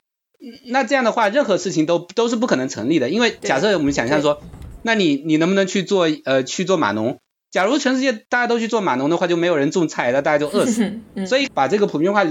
[0.64, 3.11] 那这样的话，任何事情都都是不可能成立的。
[3.11, 4.40] 因为假设我们想象说，
[4.81, 7.21] 那你你能不能去做呃去做码农？
[7.51, 11.01] 假如全世界大家都去做码农的话，就没有人种菜，那大家就饿死。
[11.27, 12.25] 所以把这个普遍化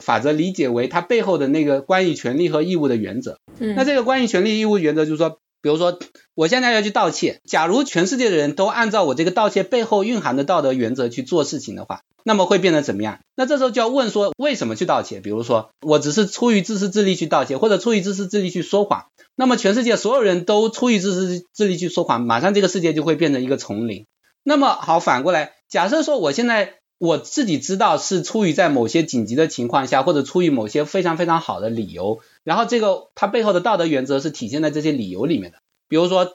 [0.00, 3.38] 法则理解为它背后的那个关于权利和义务的原则。
[3.58, 5.98] 那这个关于权利义务原则就是说，比如说
[6.34, 12.00] 我现在要去盗窃，假如全世界的人都按照我这个盗窃背后蕴含的道德原则去做事情的话。
[12.24, 13.20] 那么会变得怎么样？
[13.36, 15.20] 那这时候就要问说，为什么去盗窃？
[15.20, 19.06] 比如说，我只是出于自私自利去盗窃，或者出于自私自利去说谎。
[19.34, 24.04] 那么全世界所有人都出于自私自利去说谎，马上这个世界就会变成一个丛林。
[24.48, 35.58] 那么好，反过来，假设说我现在我自己知道是出于在某些紧急的情况下，或者出于某些非常非常好的理由，然后这个它背后的道德原则是体现在这些理由里面的。
[35.86, 36.32] 比如说，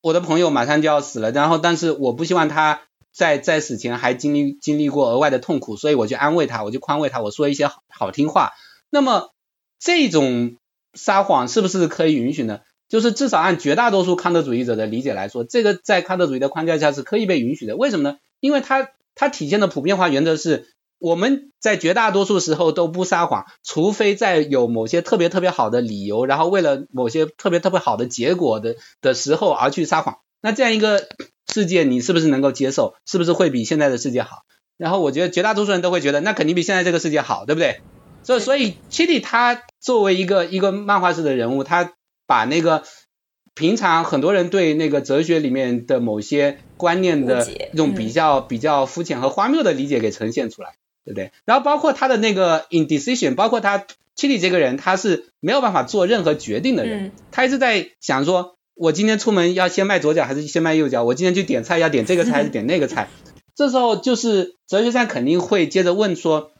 [0.00, 2.80] 我的朋友马上就要死了，然后但是我不希望他。
[3.14, 8.52] 在在死前还经历经历过额外的痛苦，所以我就安慰他，我就宽慰他，我说一些好好听话。
[8.88, 9.32] 那么
[9.78, 10.56] 这种
[10.94, 12.60] 撒谎是不是可以允许呢？
[12.92, 17.74] 就是至少按绝大多数康德主义者的理解来说，这个在康德主义的框架下是可以被允许的。
[17.74, 18.18] 为什么呢？
[18.38, 20.66] 因为它它体现的普遍化原则是，
[20.98, 30.18] 我们在绝大多数时候都不撒谎，除非在有某些特别特别好的理由，然后为了某些特别特别好的结果的的时候而去撒谎。
[30.42, 31.08] 那这样一个。
[31.52, 32.94] 世界你是不是能够接受？
[33.04, 34.44] 是不是会比现在的世界好？
[34.78, 37.80] 然后我觉得绝大多数人都会觉得，那肯定比现在这个世界好，对不对？
[38.22, 41.92] 所以所以七弟他作为一个一个漫画式的人物，他
[42.32, 42.82] 把那个
[43.54, 51.30] 平常很多人对那个哲学里面的某些观念的一种比较比较肤浅和荒谬的理解给呈现出来，对不对？
[51.44, 58.56] 然后包括他的那个 indecision，包括他七里这个人，他是没有办法做任何决定的人，他一直在想说。
[58.74, 61.04] 我今天出门要先迈左脚还是先迈右脚？
[61.04, 63.10] 我今天去点菜要点这个菜还是点那个菜？
[63.54, 66.52] 这时候就是哲学上肯定会接着问说，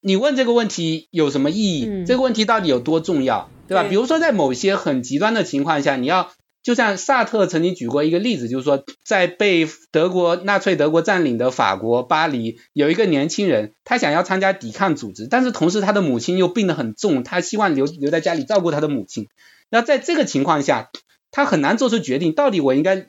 [0.00, 2.04] 你问这个问题有什么意义？
[2.04, 3.84] 这个问题到底有多重要，对吧？
[3.88, 19.28] 比如说在某些很极端的情况下，你要就像萨特曾经举过一个例子，就是说在被德国纳粹德国占领的法国巴黎，有一个年轻人，他想要参加抵抗组织，但是同时他的母亲又病得很重，他希望留留在家里照顾他的母亲。
[19.70, 20.90] 那在这个情况下，
[21.30, 23.08] 他很难做出决定，到底我应该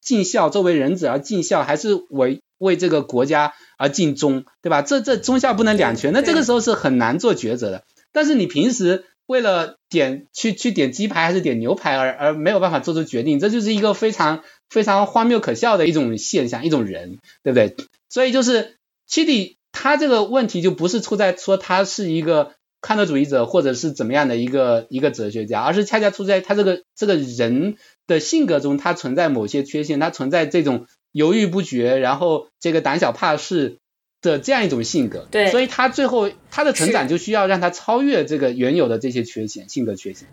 [0.00, 4.82] 尽孝，作为人子而尽孝，还是为为这个国家而尽忠，对吧？
[4.82, 7.84] 这这忠孝不能两全，那这个时候是很难做抉择的。
[8.12, 17.74] 但是你平时为了点去去点鸡排还是点牛排而而没有办法做出决定，这就是一个非常非常荒谬可笑的一种现象，一种人，对不对？
[18.08, 22.52] 所以就是七弟他这个问题就不是出在说他是一个。
[22.84, 27.76] 康德主义者或者是怎么样的一个一个哲学家，而是恰恰出在他这个这个人
[28.08, 33.78] 的性格中，他存在某些缺陷，他存在这种犹豫不决，然后这个胆小怕事
[34.22, 35.26] 的这样一种性格。
[35.30, 40.26] 对，所以他最后他的成长就需要让他超越这个原有的这些缺陷，性格缺陷。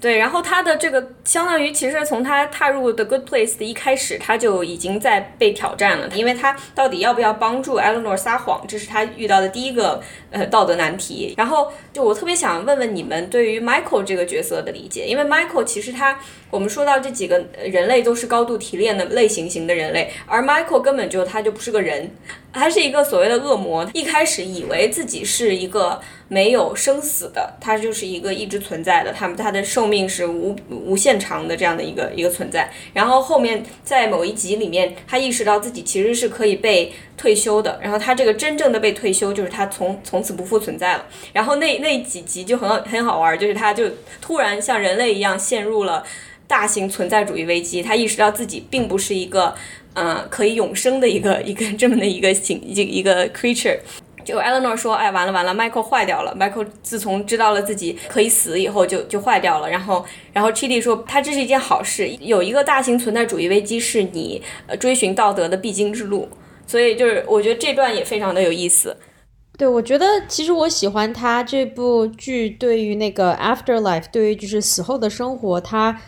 [0.00, 11.32] 对，然后他的这个相当于，其实从他踏入 The Good Place 的一开始，他就已经在被挑战了，因为他到底要不要帮助 Eleanor 撒谎，这是他遇到的第一个呃道德难题。
[11.38, 16.18] 然后就我特别想问问你们对于 Michael 这个角色的理解，因为 Michael 其实他
[16.50, 22.10] 我们说到这几个人类都是高度提炼的类型型的人类，而 Michael 根本就他就不是个人。
[22.54, 32.72] 他是一个所谓的恶魔，一开始以为自己是一个没有生死的，他就是一个一直存在的，他们他的寿命是无无限长的这样的一个一个存在。
[32.92, 41.04] 然后后面在某一集里面，他意识到自己其实是可以被退休的，然后他这个真正的被退休，就是他从从此不复存在了。
[41.32, 43.90] 然后那那几集就很很好玩，就是他就
[44.20, 46.04] 突然像人类一样陷入了
[46.46, 49.54] 大型存在主义危机，他意识到自己并不是一个。
[49.94, 53.78] 嗯，可以永生的一个 一个这么的一个形一一个 creature，
[54.24, 56.36] 就 Eleanor 说，哎，完了完了，Michael 坏掉了。
[56.38, 59.68] Michael 自从知道了自己可以死以后，就就坏掉了。
[59.68, 66.28] 然后，然后 Chidi 说，他这是一件好事，有一个大型存在主义危机是你呃追寻道德的必经之路。
[66.66, 68.96] 所以就是我觉得这段也非常的有意思。
[69.56, 76.00] 对，我觉得其实我喜欢他这部剧对于那个 afterlife，对于就是死后的生活，他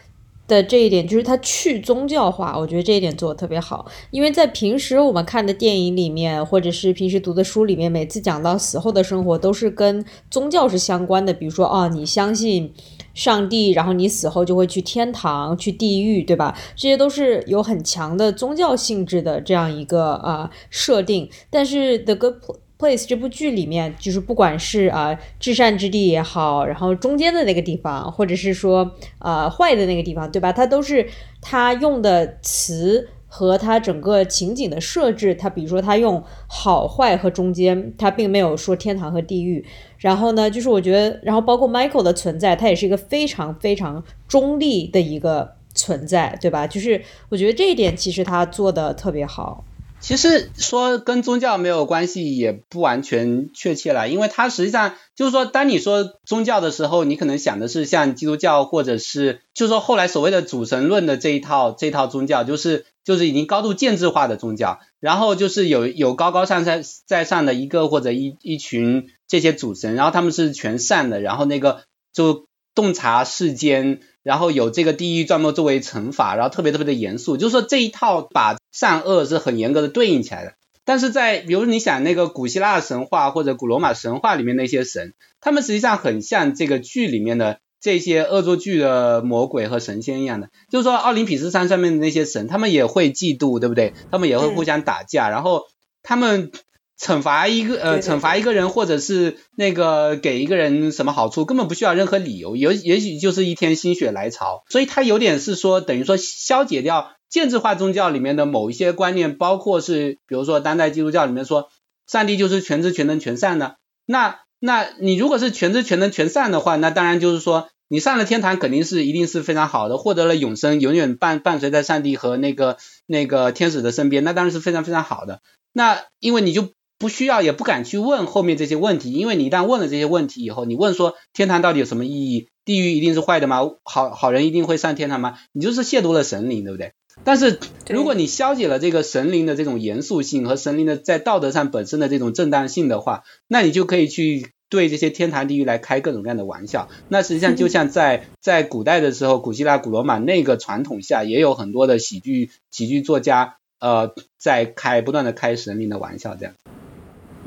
[0.48, 3.86] 的这一点就是他去宗教化，我觉得这一点做的特别好。
[4.10, 11.32] 因为在平时我们看的电影里面，或者是平时读的书里面，每次讲到死后的生活，都是跟宗教是相关的。
[11.32, 12.72] 比如说，哦，你相信
[13.12, 16.56] 上帝，然后你死后就会去天堂、去地狱，对吧？
[16.76, 21.28] 这些都是有很强的宗教性质的这样一个啊设定。
[21.50, 22.34] 但是 The Good
[22.78, 30.52] Place 这部剧里面，就是不管是啊至善之地也好，然后中间的那个地方，或者是说呃坏的那个地方，对吧？
[30.52, 31.08] 它都是
[31.40, 35.34] 它用的词和它整个情景的设置。
[35.34, 39.64] 它比如说它用好坏和中间，它并没有说天堂和地狱。
[39.96, 46.66] 然后呢，就是我觉得，然后包括 Michael 的存在，他也是一个非常非常中立的一个存在，对吧？
[46.66, 47.00] 就是
[47.30, 49.64] 我觉得这一点其实他做的特别好。
[50.06, 71.82] 其实说跟宗教没有关系也不完全确切了，因为它实际上就是说，当你说宗教的时候，你可能想的是像基督教或者是就是说后来所谓的主神论的这一套这一套宗教，就是就是已经高度建制化的宗教，然后就是有有高高上在在上的一个或者一一群这些主神，然后他们是全善的，然后那个
[72.12, 72.46] 就
[72.76, 73.98] 洞察世间。
[74.26, 80.54] 然后有这个地狱专门作为惩罚，然后特别特别的严肃，就是说这一套把善恶是很严格的对应起来的。
[80.84, 93.94] 但是在比如你想那个古希腊神话或者古罗马神话里面那些神，他们实际上很像这个剧里面的这些恶作剧的魔鬼和神仙一样的，就是说奥林匹斯山上面的那些神，他们也会嫉妒，对不对？
[94.10, 95.62] 他们也会互相打架，然后
[96.02, 96.50] 他们。
[96.98, 111.68] 惩罚一个呃，惩罚一个人，或者是那个给一个人什么好处，根本不需要任何理由，也也许就是一天心血来潮，所以他有点是说，等于说消解掉建制化宗教里面的某一些观念，包括是比如说当代基督教里面说，
[112.06, 113.76] 上帝就是全知全能全善的，
[114.06, 125.42] 那那你如果是全知全能全善的话，那当然就是说你上了天堂肯定是一定是非常好的，获得了永生，永远伴伴随在上帝和那个那个天使的身边，那当然是非常非常好的，
[125.74, 126.70] 那因为你就。
[126.98, 132.48] 不需要也不敢去问后面这些问题，因为你一旦问了这些问题以后，你问说天堂到底有什么意义？
[132.64, 133.60] 地狱一定是坏的吗？
[133.84, 135.38] 好好人一定会上天堂吗？
[135.52, 136.92] 你就是亵渎了神灵，对不对？
[137.24, 146.88] 但是如果你消解了这个神灵的这种严肃性和神灵的在道德上本身的这种正当性的话，那你就可以去对这些天堂地狱来开各种各样的玩笑。
[147.08, 156.54] 那实际上就像在在古代的时候，古希腊、古罗马那个传统下，也有很多的喜剧喜剧作家呃在开不断的开神灵的玩笑，这样。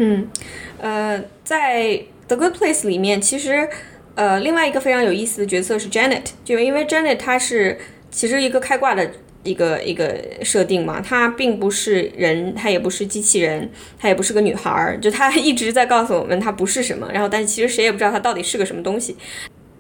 [0.02, 0.30] 嗯，
[0.80, 1.84] 呃，在
[2.28, 3.68] 《The Good Place》里面，其实，
[4.16, 7.78] 呃，另外一个非常有意思的角色是 Janet，就因为 Janet 她是
[8.10, 9.12] 其实一个开挂的
[9.44, 13.70] 一个一个设定嘛，她并不是人，她也不是机器人，
[14.00, 19.18] 她也不是个女孩儿，就她一直在告诉我们她不是什么，然后但其实谁也不知道她到底是个什么东西。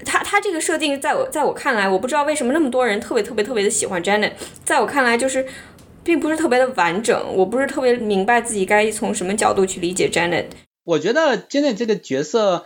[0.03, 4.31] 她她这个设定在我在我看来，我不知道为什么那么多人特别特别特别的喜欢 Janet，
[4.65, 5.45] 在我看来就是。
[6.09, 10.47] 并不是特别的完整，我不是特别明白自己该从什么角度去理解 Janet。
[10.83, 12.65] 我觉得 Janet 这个角色，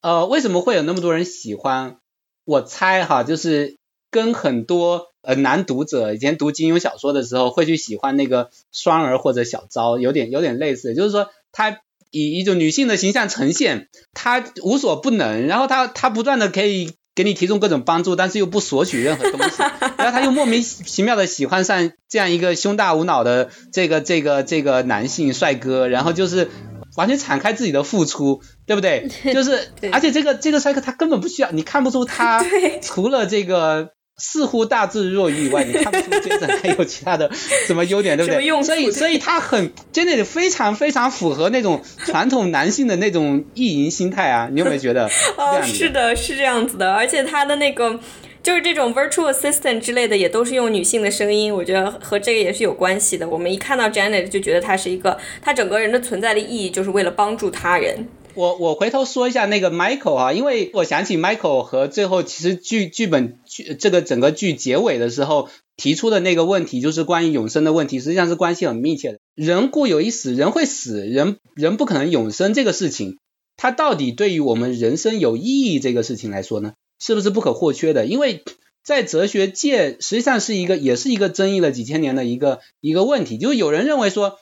[0.00, 1.96] 呃，为什么会有那么多人喜欢？
[2.44, 3.78] 我猜哈，就是
[4.12, 11.80] 跟很多呃男读者以前读金庸小说的时候会去喜欢那个双儿或者小昭，有点有点类似，就是说他
[12.12, 16.92] 以一种女性的形象呈现，她无所不能，然后她她不断的可以。
[17.14, 19.62] 给你提供各种帮助，但是又不索取任何东西，
[19.96, 26.50] 然后他又莫名其妙的喜欢上这样一个胸大无脑的这个这个这个男性帅哥，然后就是
[26.96, 29.08] 完全敞开自己的付出，对不对？
[29.32, 32.44] 就是，而且这个这个帅哥他根本不需要，你看不出他
[32.82, 33.93] 除了这个。
[34.16, 37.28] 似乎大智若愚以外，你看不出杰森还有其他的
[37.66, 38.62] 什么优点， 对不对？
[38.62, 44.48] 所以，所以他很真的非常非常符合那种传统男性的那种意淫心态啊！
[44.52, 45.06] 你有没有觉得？
[45.36, 46.92] 哦，是的，是这样子的。
[46.94, 47.98] 而且他的那个
[48.42, 53.28] 就是这种 virtual assistant 之类的，也都是用女性的声音，我觉得和这个也是有关系的。
[53.28, 58.06] 我们一看到 Janet 就觉得他是一个，他整个人的存在的意义就是为了帮助他人。
[58.34, 69.18] 我我回头说一下那个 Michael 啊，因为我想起 Michael 和最后其实剧剧本剧这个整个剧结尾的时候提出的那个问题，就是关于永生的问题，实际上是关系很密切的。
[69.34, 73.18] 人固有一死，人会死，人人不可能永生这个事情，
[73.56, 78.04] 它到底对于我们人生有意义这个事情来说呢，是不是不可或缺的？
[78.06, 78.42] 因为
[78.82, 84.38] 在哲学界实际上是一个也是一个争议了几千年的一个一个问题，就是有人认为说，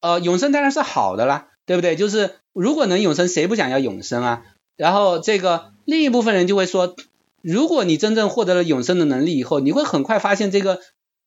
[0.00, 1.48] 呃，永生当然是好的啦。
[1.66, 1.96] 对不对？
[1.96, 4.42] 就是如果能永生，谁不想要永生啊？
[4.76, 6.96] 然后这个另一部分人就会说，
[7.42, 10.80] 如果你真正获得了永生的能力以后，你会很快发现这个，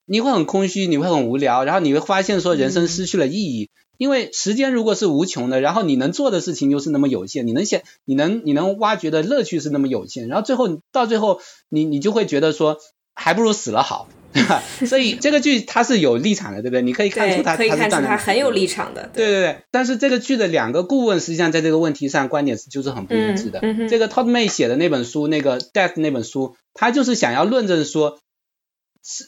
[0.05, 3.69] 你会很空虚，你会很无聊，然后你会发现说人生失去了意义。
[3.97, 12.77] 因为时间如果是无穷的，然后你能做的事情又是那么有限，你能想你能你能挖掘的乐趣是那么有限，然后最后到最后你你就会觉得说
[13.13, 14.07] 还不如死了好。
[14.86, 16.84] 所以这个剧它是有立场的，对不对？
[16.84, 19.09] 你可以看出它，可以看出它很有立场的。
[19.11, 19.57] 对对对。
[19.71, 23.59] 但是这个剧的两个顾问实际上在这个问题上观点是就是很不一致的。
[23.89, 28.19] 这个 Todd May 写的那本书，那个 Death 那本书，他就是想要论证说，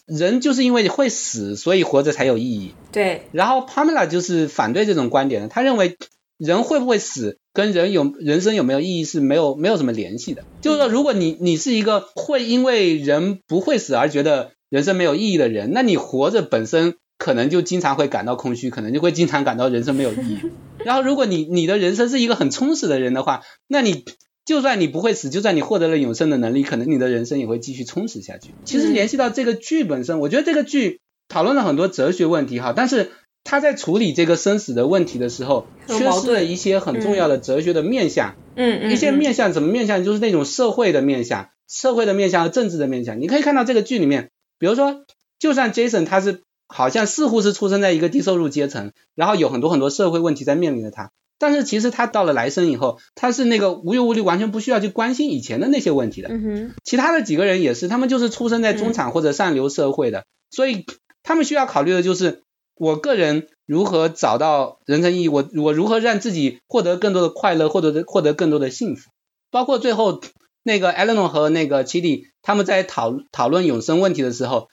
[0.06, 2.76] 人就是因为会死，所以活着才有意义。
[2.92, 3.24] 对。
[3.32, 5.98] 然后 Pamela 就是反对这种观点的，他认为
[6.38, 10.44] 人会不会死跟人有人生有没有意义是没有没有什么联系的。
[10.62, 14.52] 就是说，如果你你是一个会因为人不会死而觉得。
[14.72, 20.40] 人生没有意义的人，那你活着本身可能就经常会感到空虚，可能就会经常感到人生没有意义。
[20.86, 24.06] 然后，如果你你的人生是一个很充实的人的话，那你
[24.46, 28.52] 就算你不会死，就算你获得了永生的能力，可能你的人生也会继续充实下去。
[28.64, 33.12] 其实联系到这个剧本身，我觉得这个剧讨论了很多哲学问题哈，但是
[33.44, 38.36] 他在处理这个生死的问题的时候，缺失了一些很重要的哲学的面向。
[38.56, 38.92] 嗯嗯。
[38.94, 40.06] 一些面向怎么面向？
[40.06, 43.20] 就是那种社会的面向、社会的面向和政治的面向。
[43.20, 44.30] 你可以看到这个剧里面。
[44.62, 45.06] 比如说，
[45.40, 51.10] 就算 Jason 他是好像似乎是出生在一个低收入阶层，然后有很多很多社会问题在面临着他，
[51.40, 56.30] 但是其实他到了来生以后，他是那个无忧无虑，完全不需要去关心以前的那些问题的。
[56.30, 56.76] 嗯哼。
[56.84, 60.86] 其他的几个人也是，他们就是出生在中产或者上流社会的，所以
[61.24, 62.44] 他们需要考虑的就是
[62.76, 69.10] 我个人如何找到人生意义，我我如何让自己获得更多的快乐，获得获得更多的幸福，
[69.50, 70.22] 包括最后。
[70.64, 74.68] 那个 Eleanor 和那个 Chidi 他们在讨讨论永生问题的时候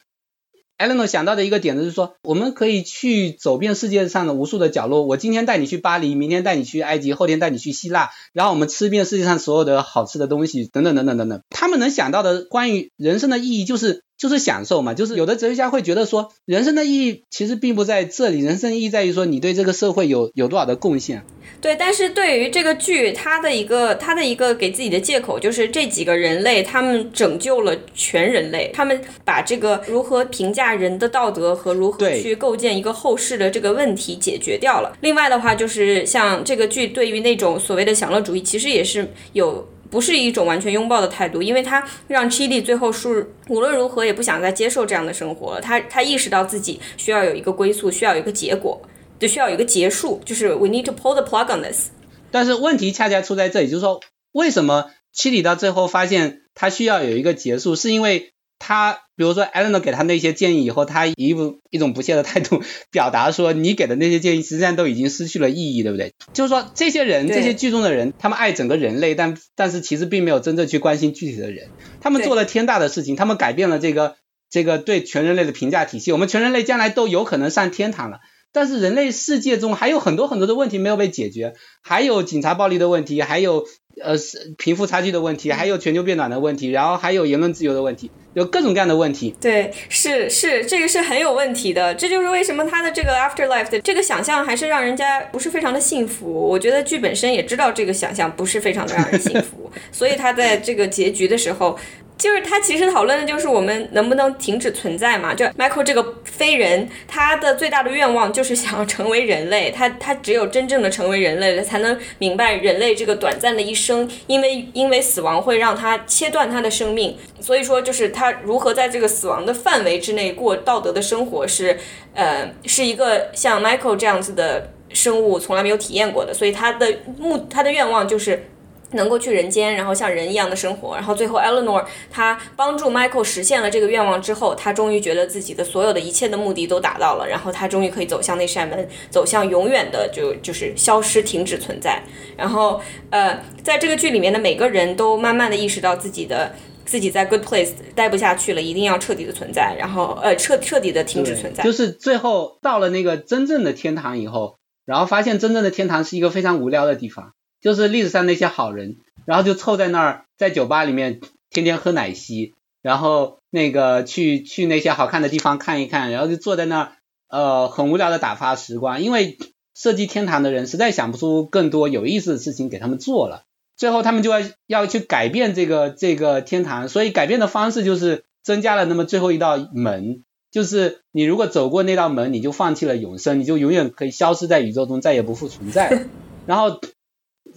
[0.79, 5.05] ，Eleanor 想到的一个点子是说，我们可以去走遍世界上的无数的角落。
[5.07, 11.43] 我今天带你去巴黎，明天带你去埃及，后天带你去希腊，然后我们吃遍世界上所有的好吃的东西，等等等等等等。
[11.51, 14.93] 他们能想到的关于人生的意义，就是就是享受嘛。
[14.93, 21.25] 就是有的哲学家会觉得说，人生的意义其实并不在这里，人生意义在于说你对这个社会有有多少的贡献。
[21.61, 34.97] 对，但是对于这个剧，它的一个它的一个给自己的借口就是这几个人类，他们拯救了全人类，他们把这个如何评价人的道德和如何去构建一个后世的这个问题解决掉了。
[35.01, 48.81] 另外的话，就是像这个剧对于那种所谓的享乐主义，其实也是有不是一种完全拥抱的态度，因为他让 Chidi 最后是无论如何也不想再接受这样的生活了，他他意识到自己需要有一个归宿，需要有一个结果。
[49.21, 51.89] 就需要有一个结束，就是 we need to pull the plug on this。
[52.31, 61.37] 但是问题恰恰出在这里，就是说为什么七里到最后发现他需要有一个结束，是因为他比如说 Eleanor 给他那些建议以后，他以一
[61.71, 62.63] 一种不屑的态度
[62.93, 66.15] 表达说，你给的那些建议实际上都已经失去了意义，对不对？
[66.33, 71.69] 就是说这些人，这些剧中的人，他们爱整个人类，但但是其实并没有真正去关心具体的人。
[72.01, 74.15] 他们做了天大的事情，他们改变了这个
[74.49, 78.21] 这个对全人类的评价体系，我们全人类将来都有可能上天堂了。
[78.51, 81.53] 但是人类世界中还有很多很多的问题没有被解决，
[81.83, 83.67] 还有警察暴力的问题，还有
[84.03, 89.35] 呃是贫富差距的问题，还有全球变暖的问题，然后还有言论自由的问题，有各种各样的问题。
[89.41, 91.95] 对，是是，这个是很有问题的。
[91.95, 96.33] 这就是为什么他的这个 afterlife 的这个想象还是让人家不是非常的幸福。
[96.33, 101.79] 我觉得剧本身也知道这个想象不是非常的让人幸福， 所以他在这个结局的时候。
[102.19, 105.33] 就是他其实讨论的就是我们能不能停止存在嘛？
[105.33, 109.71] 就 Michael 这个非人，他的最大的愿望就是想要成为人类。
[109.71, 117.17] 他他只有真正的成为人类了，才能明白人类这个短暂的一生，因为因为死亡会让他切断他的生命。
[117.41, 121.79] 所以说，就是他如何在这个死亡的范围之内过道德的生活，是
[122.15, 126.35] 呃是一个像 Michael 这样子的生物从来没有体验过的。
[126.35, 128.49] 所以他的目他的愿望就是。
[128.93, 142.03] 能够去人间，然后像人一样的生活，然后最后 Eleanor 她帮助 Michael 实现了这个愿望之后，她终于觉得自己的所有的一切的目的都达到了，然后她终于可以走向那扇门，走向永远的就就是消失、停止存在。
[142.37, 142.81] 然后
[143.11, 146.55] 呃，在这个剧里面的每个人都慢慢的意识到自己的
[146.87, 151.63] 自己在 Good Place 待不下去了，一定要彻底的存在，然后呃彻彻底的停止存在。
[151.63, 157.33] 就是最后到了那个真正的天堂以后，然后发现真正的天堂是一个非常无聊的地方。
[157.61, 166.93] 就是历史上那些好人，然后就凑在那儿，在酒吧里面天天喝奶昔，然后那个去去那些好看的地方看一看，然后就坐在那儿，
[167.29, 169.03] 呃，很无聊的打发时光。
[169.03, 169.39] 因为
[169.75, 173.45] 设计天堂的人实在想不出更多有意思的事情给他们做了，
[173.77, 186.07] 最后他们就要要去改变这个这个天堂，所以改变的方式就是增加了那么最后一道门，就是你如果走过那道门，你就放弃了永生，你就永远可以消失在宇宙中，再也不复存在了。
[186.47, 186.81] 然后。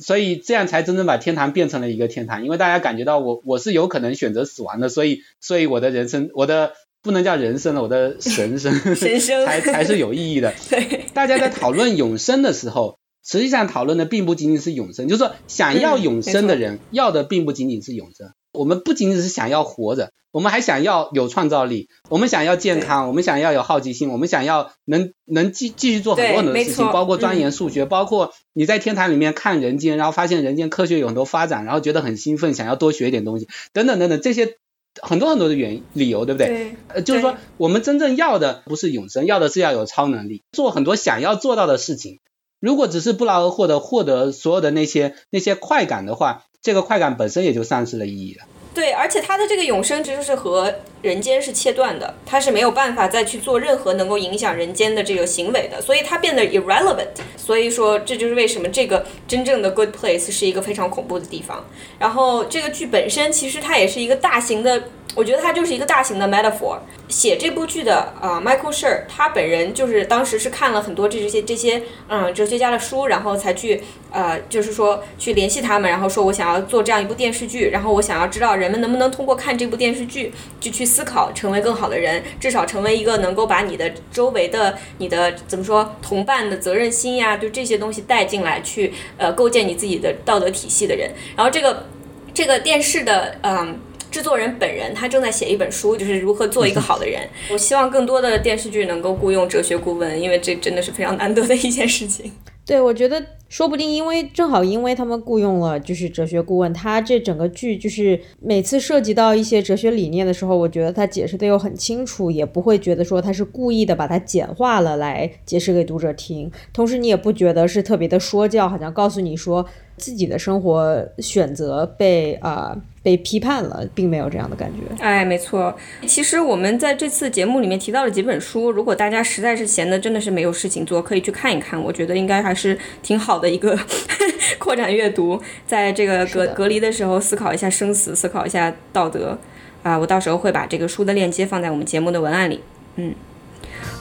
[0.01, 10.53] 所以这样才真正把天堂变成了一个天堂，因为大家感觉到我我是有可能选择死亡的，所以所以我的人生我的不能叫人生了，我的神生 神生 才才是有意义的。
[10.69, 18.31] 对，大家在讨论永生的时候，实际上讨论的并不仅仅是永生，就是说想要永生的人要的并不仅仅是永生。
[18.53, 34.57] 我们不仅仅是想要活着，我们还想要有创造力，我们想要健康，我们想要有好奇心，我们想要能能继继续做很多很多的事情，包括钻研数学，包括你在天堂里面看人间，然后发现人间科学有很多发展，然后觉得很兴奋，想要多学一点东西，等等等等，这些
[35.01, 36.47] 很多很多的原因理由，对不对？
[36.47, 42.19] 对，呃，就是说我们真正要的不是永生，要的是要有超能力，做很多想要做到的事情。
[42.59, 48.45] 如果只是不劳而获的获得所有的那些那些快感的话，这个快感本身也就丧失了意义了。
[48.73, 57.07] 对，而且他的这个永生其实是和人间是切断的，他是没有办法再去做任何能够影响人间的这个行为的，所以他变得 irrelevant。
[57.35, 61.65] 所以说，这就是为什么这个真正的 good place 是一个非常恐怖的地方。
[61.99, 64.83] 然后这个剧本身其实它也是一个大型的，
[65.15, 66.77] 我觉得它就是一个大型的 metaphor。
[67.09, 73.83] 写这部剧的啊、Michael Schur，他本人就是当时是看了很多这些这些嗯哲学家的书，然后才去
[74.13, 80.31] 呃就是说去联系他们，然后说我想要做这样一部电视剧，然后我想要知道人们能不能通过看这部电视剧
[80.61, 91.09] 就去思考，成为更好的人，至少成为一个能够把你的周围的你的怎么说同伴的责任心呀，就这些东西带进来，去呃构建你自己的道德体系的人。
[91.35, 91.85] 然后这个
[92.33, 93.79] 这个电视的嗯。
[94.11, 97.21] 制作人本人他正在写一本书，就是如何做一个 好的人。
[97.49, 102.29] 我希望更多的电视剧能够雇佣哲学顾问，因为这真的是非常难得的一件事情。
[102.65, 119.65] 对，我觉得说不定因为正好因为他们雇佣了就是哲学顾问，他这整个剧就是每次涉及到一些哲学理念的时候，我觉得他解释的又很清楚，也不会觉得说他是故意的把它简化了来解释给读者听，同时你也不觉得是特别的说教，好像告诉你说
[119.97, 125.03] 自己的生活选择被啊、被批判了，并没有这样的感觉。
[125.03, 125.75] 哎，没错。
[126.05, 131.81] 其实我们在这次节目里面提到了几本书，如果大家实在是闲的真的是没有事情做，可以去看一看。
[131.81, 133.77] 我觉得应该还是挺好的一个
[134.59, 139.37] 扩展阅读，在这个隔隔离的时候思考一下生死，思考一下道德。
[139.83, 142.61] 啊，我到时候会把这个书的链接放在我们节目的文案里。
[142.97, 143.15] 嗯。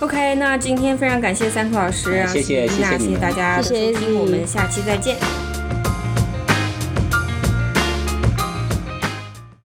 [0.01, 5.17] OK，那今天非常感谢三兔老师，谢谢谢谢大家的谢谢收听，我们下期再见。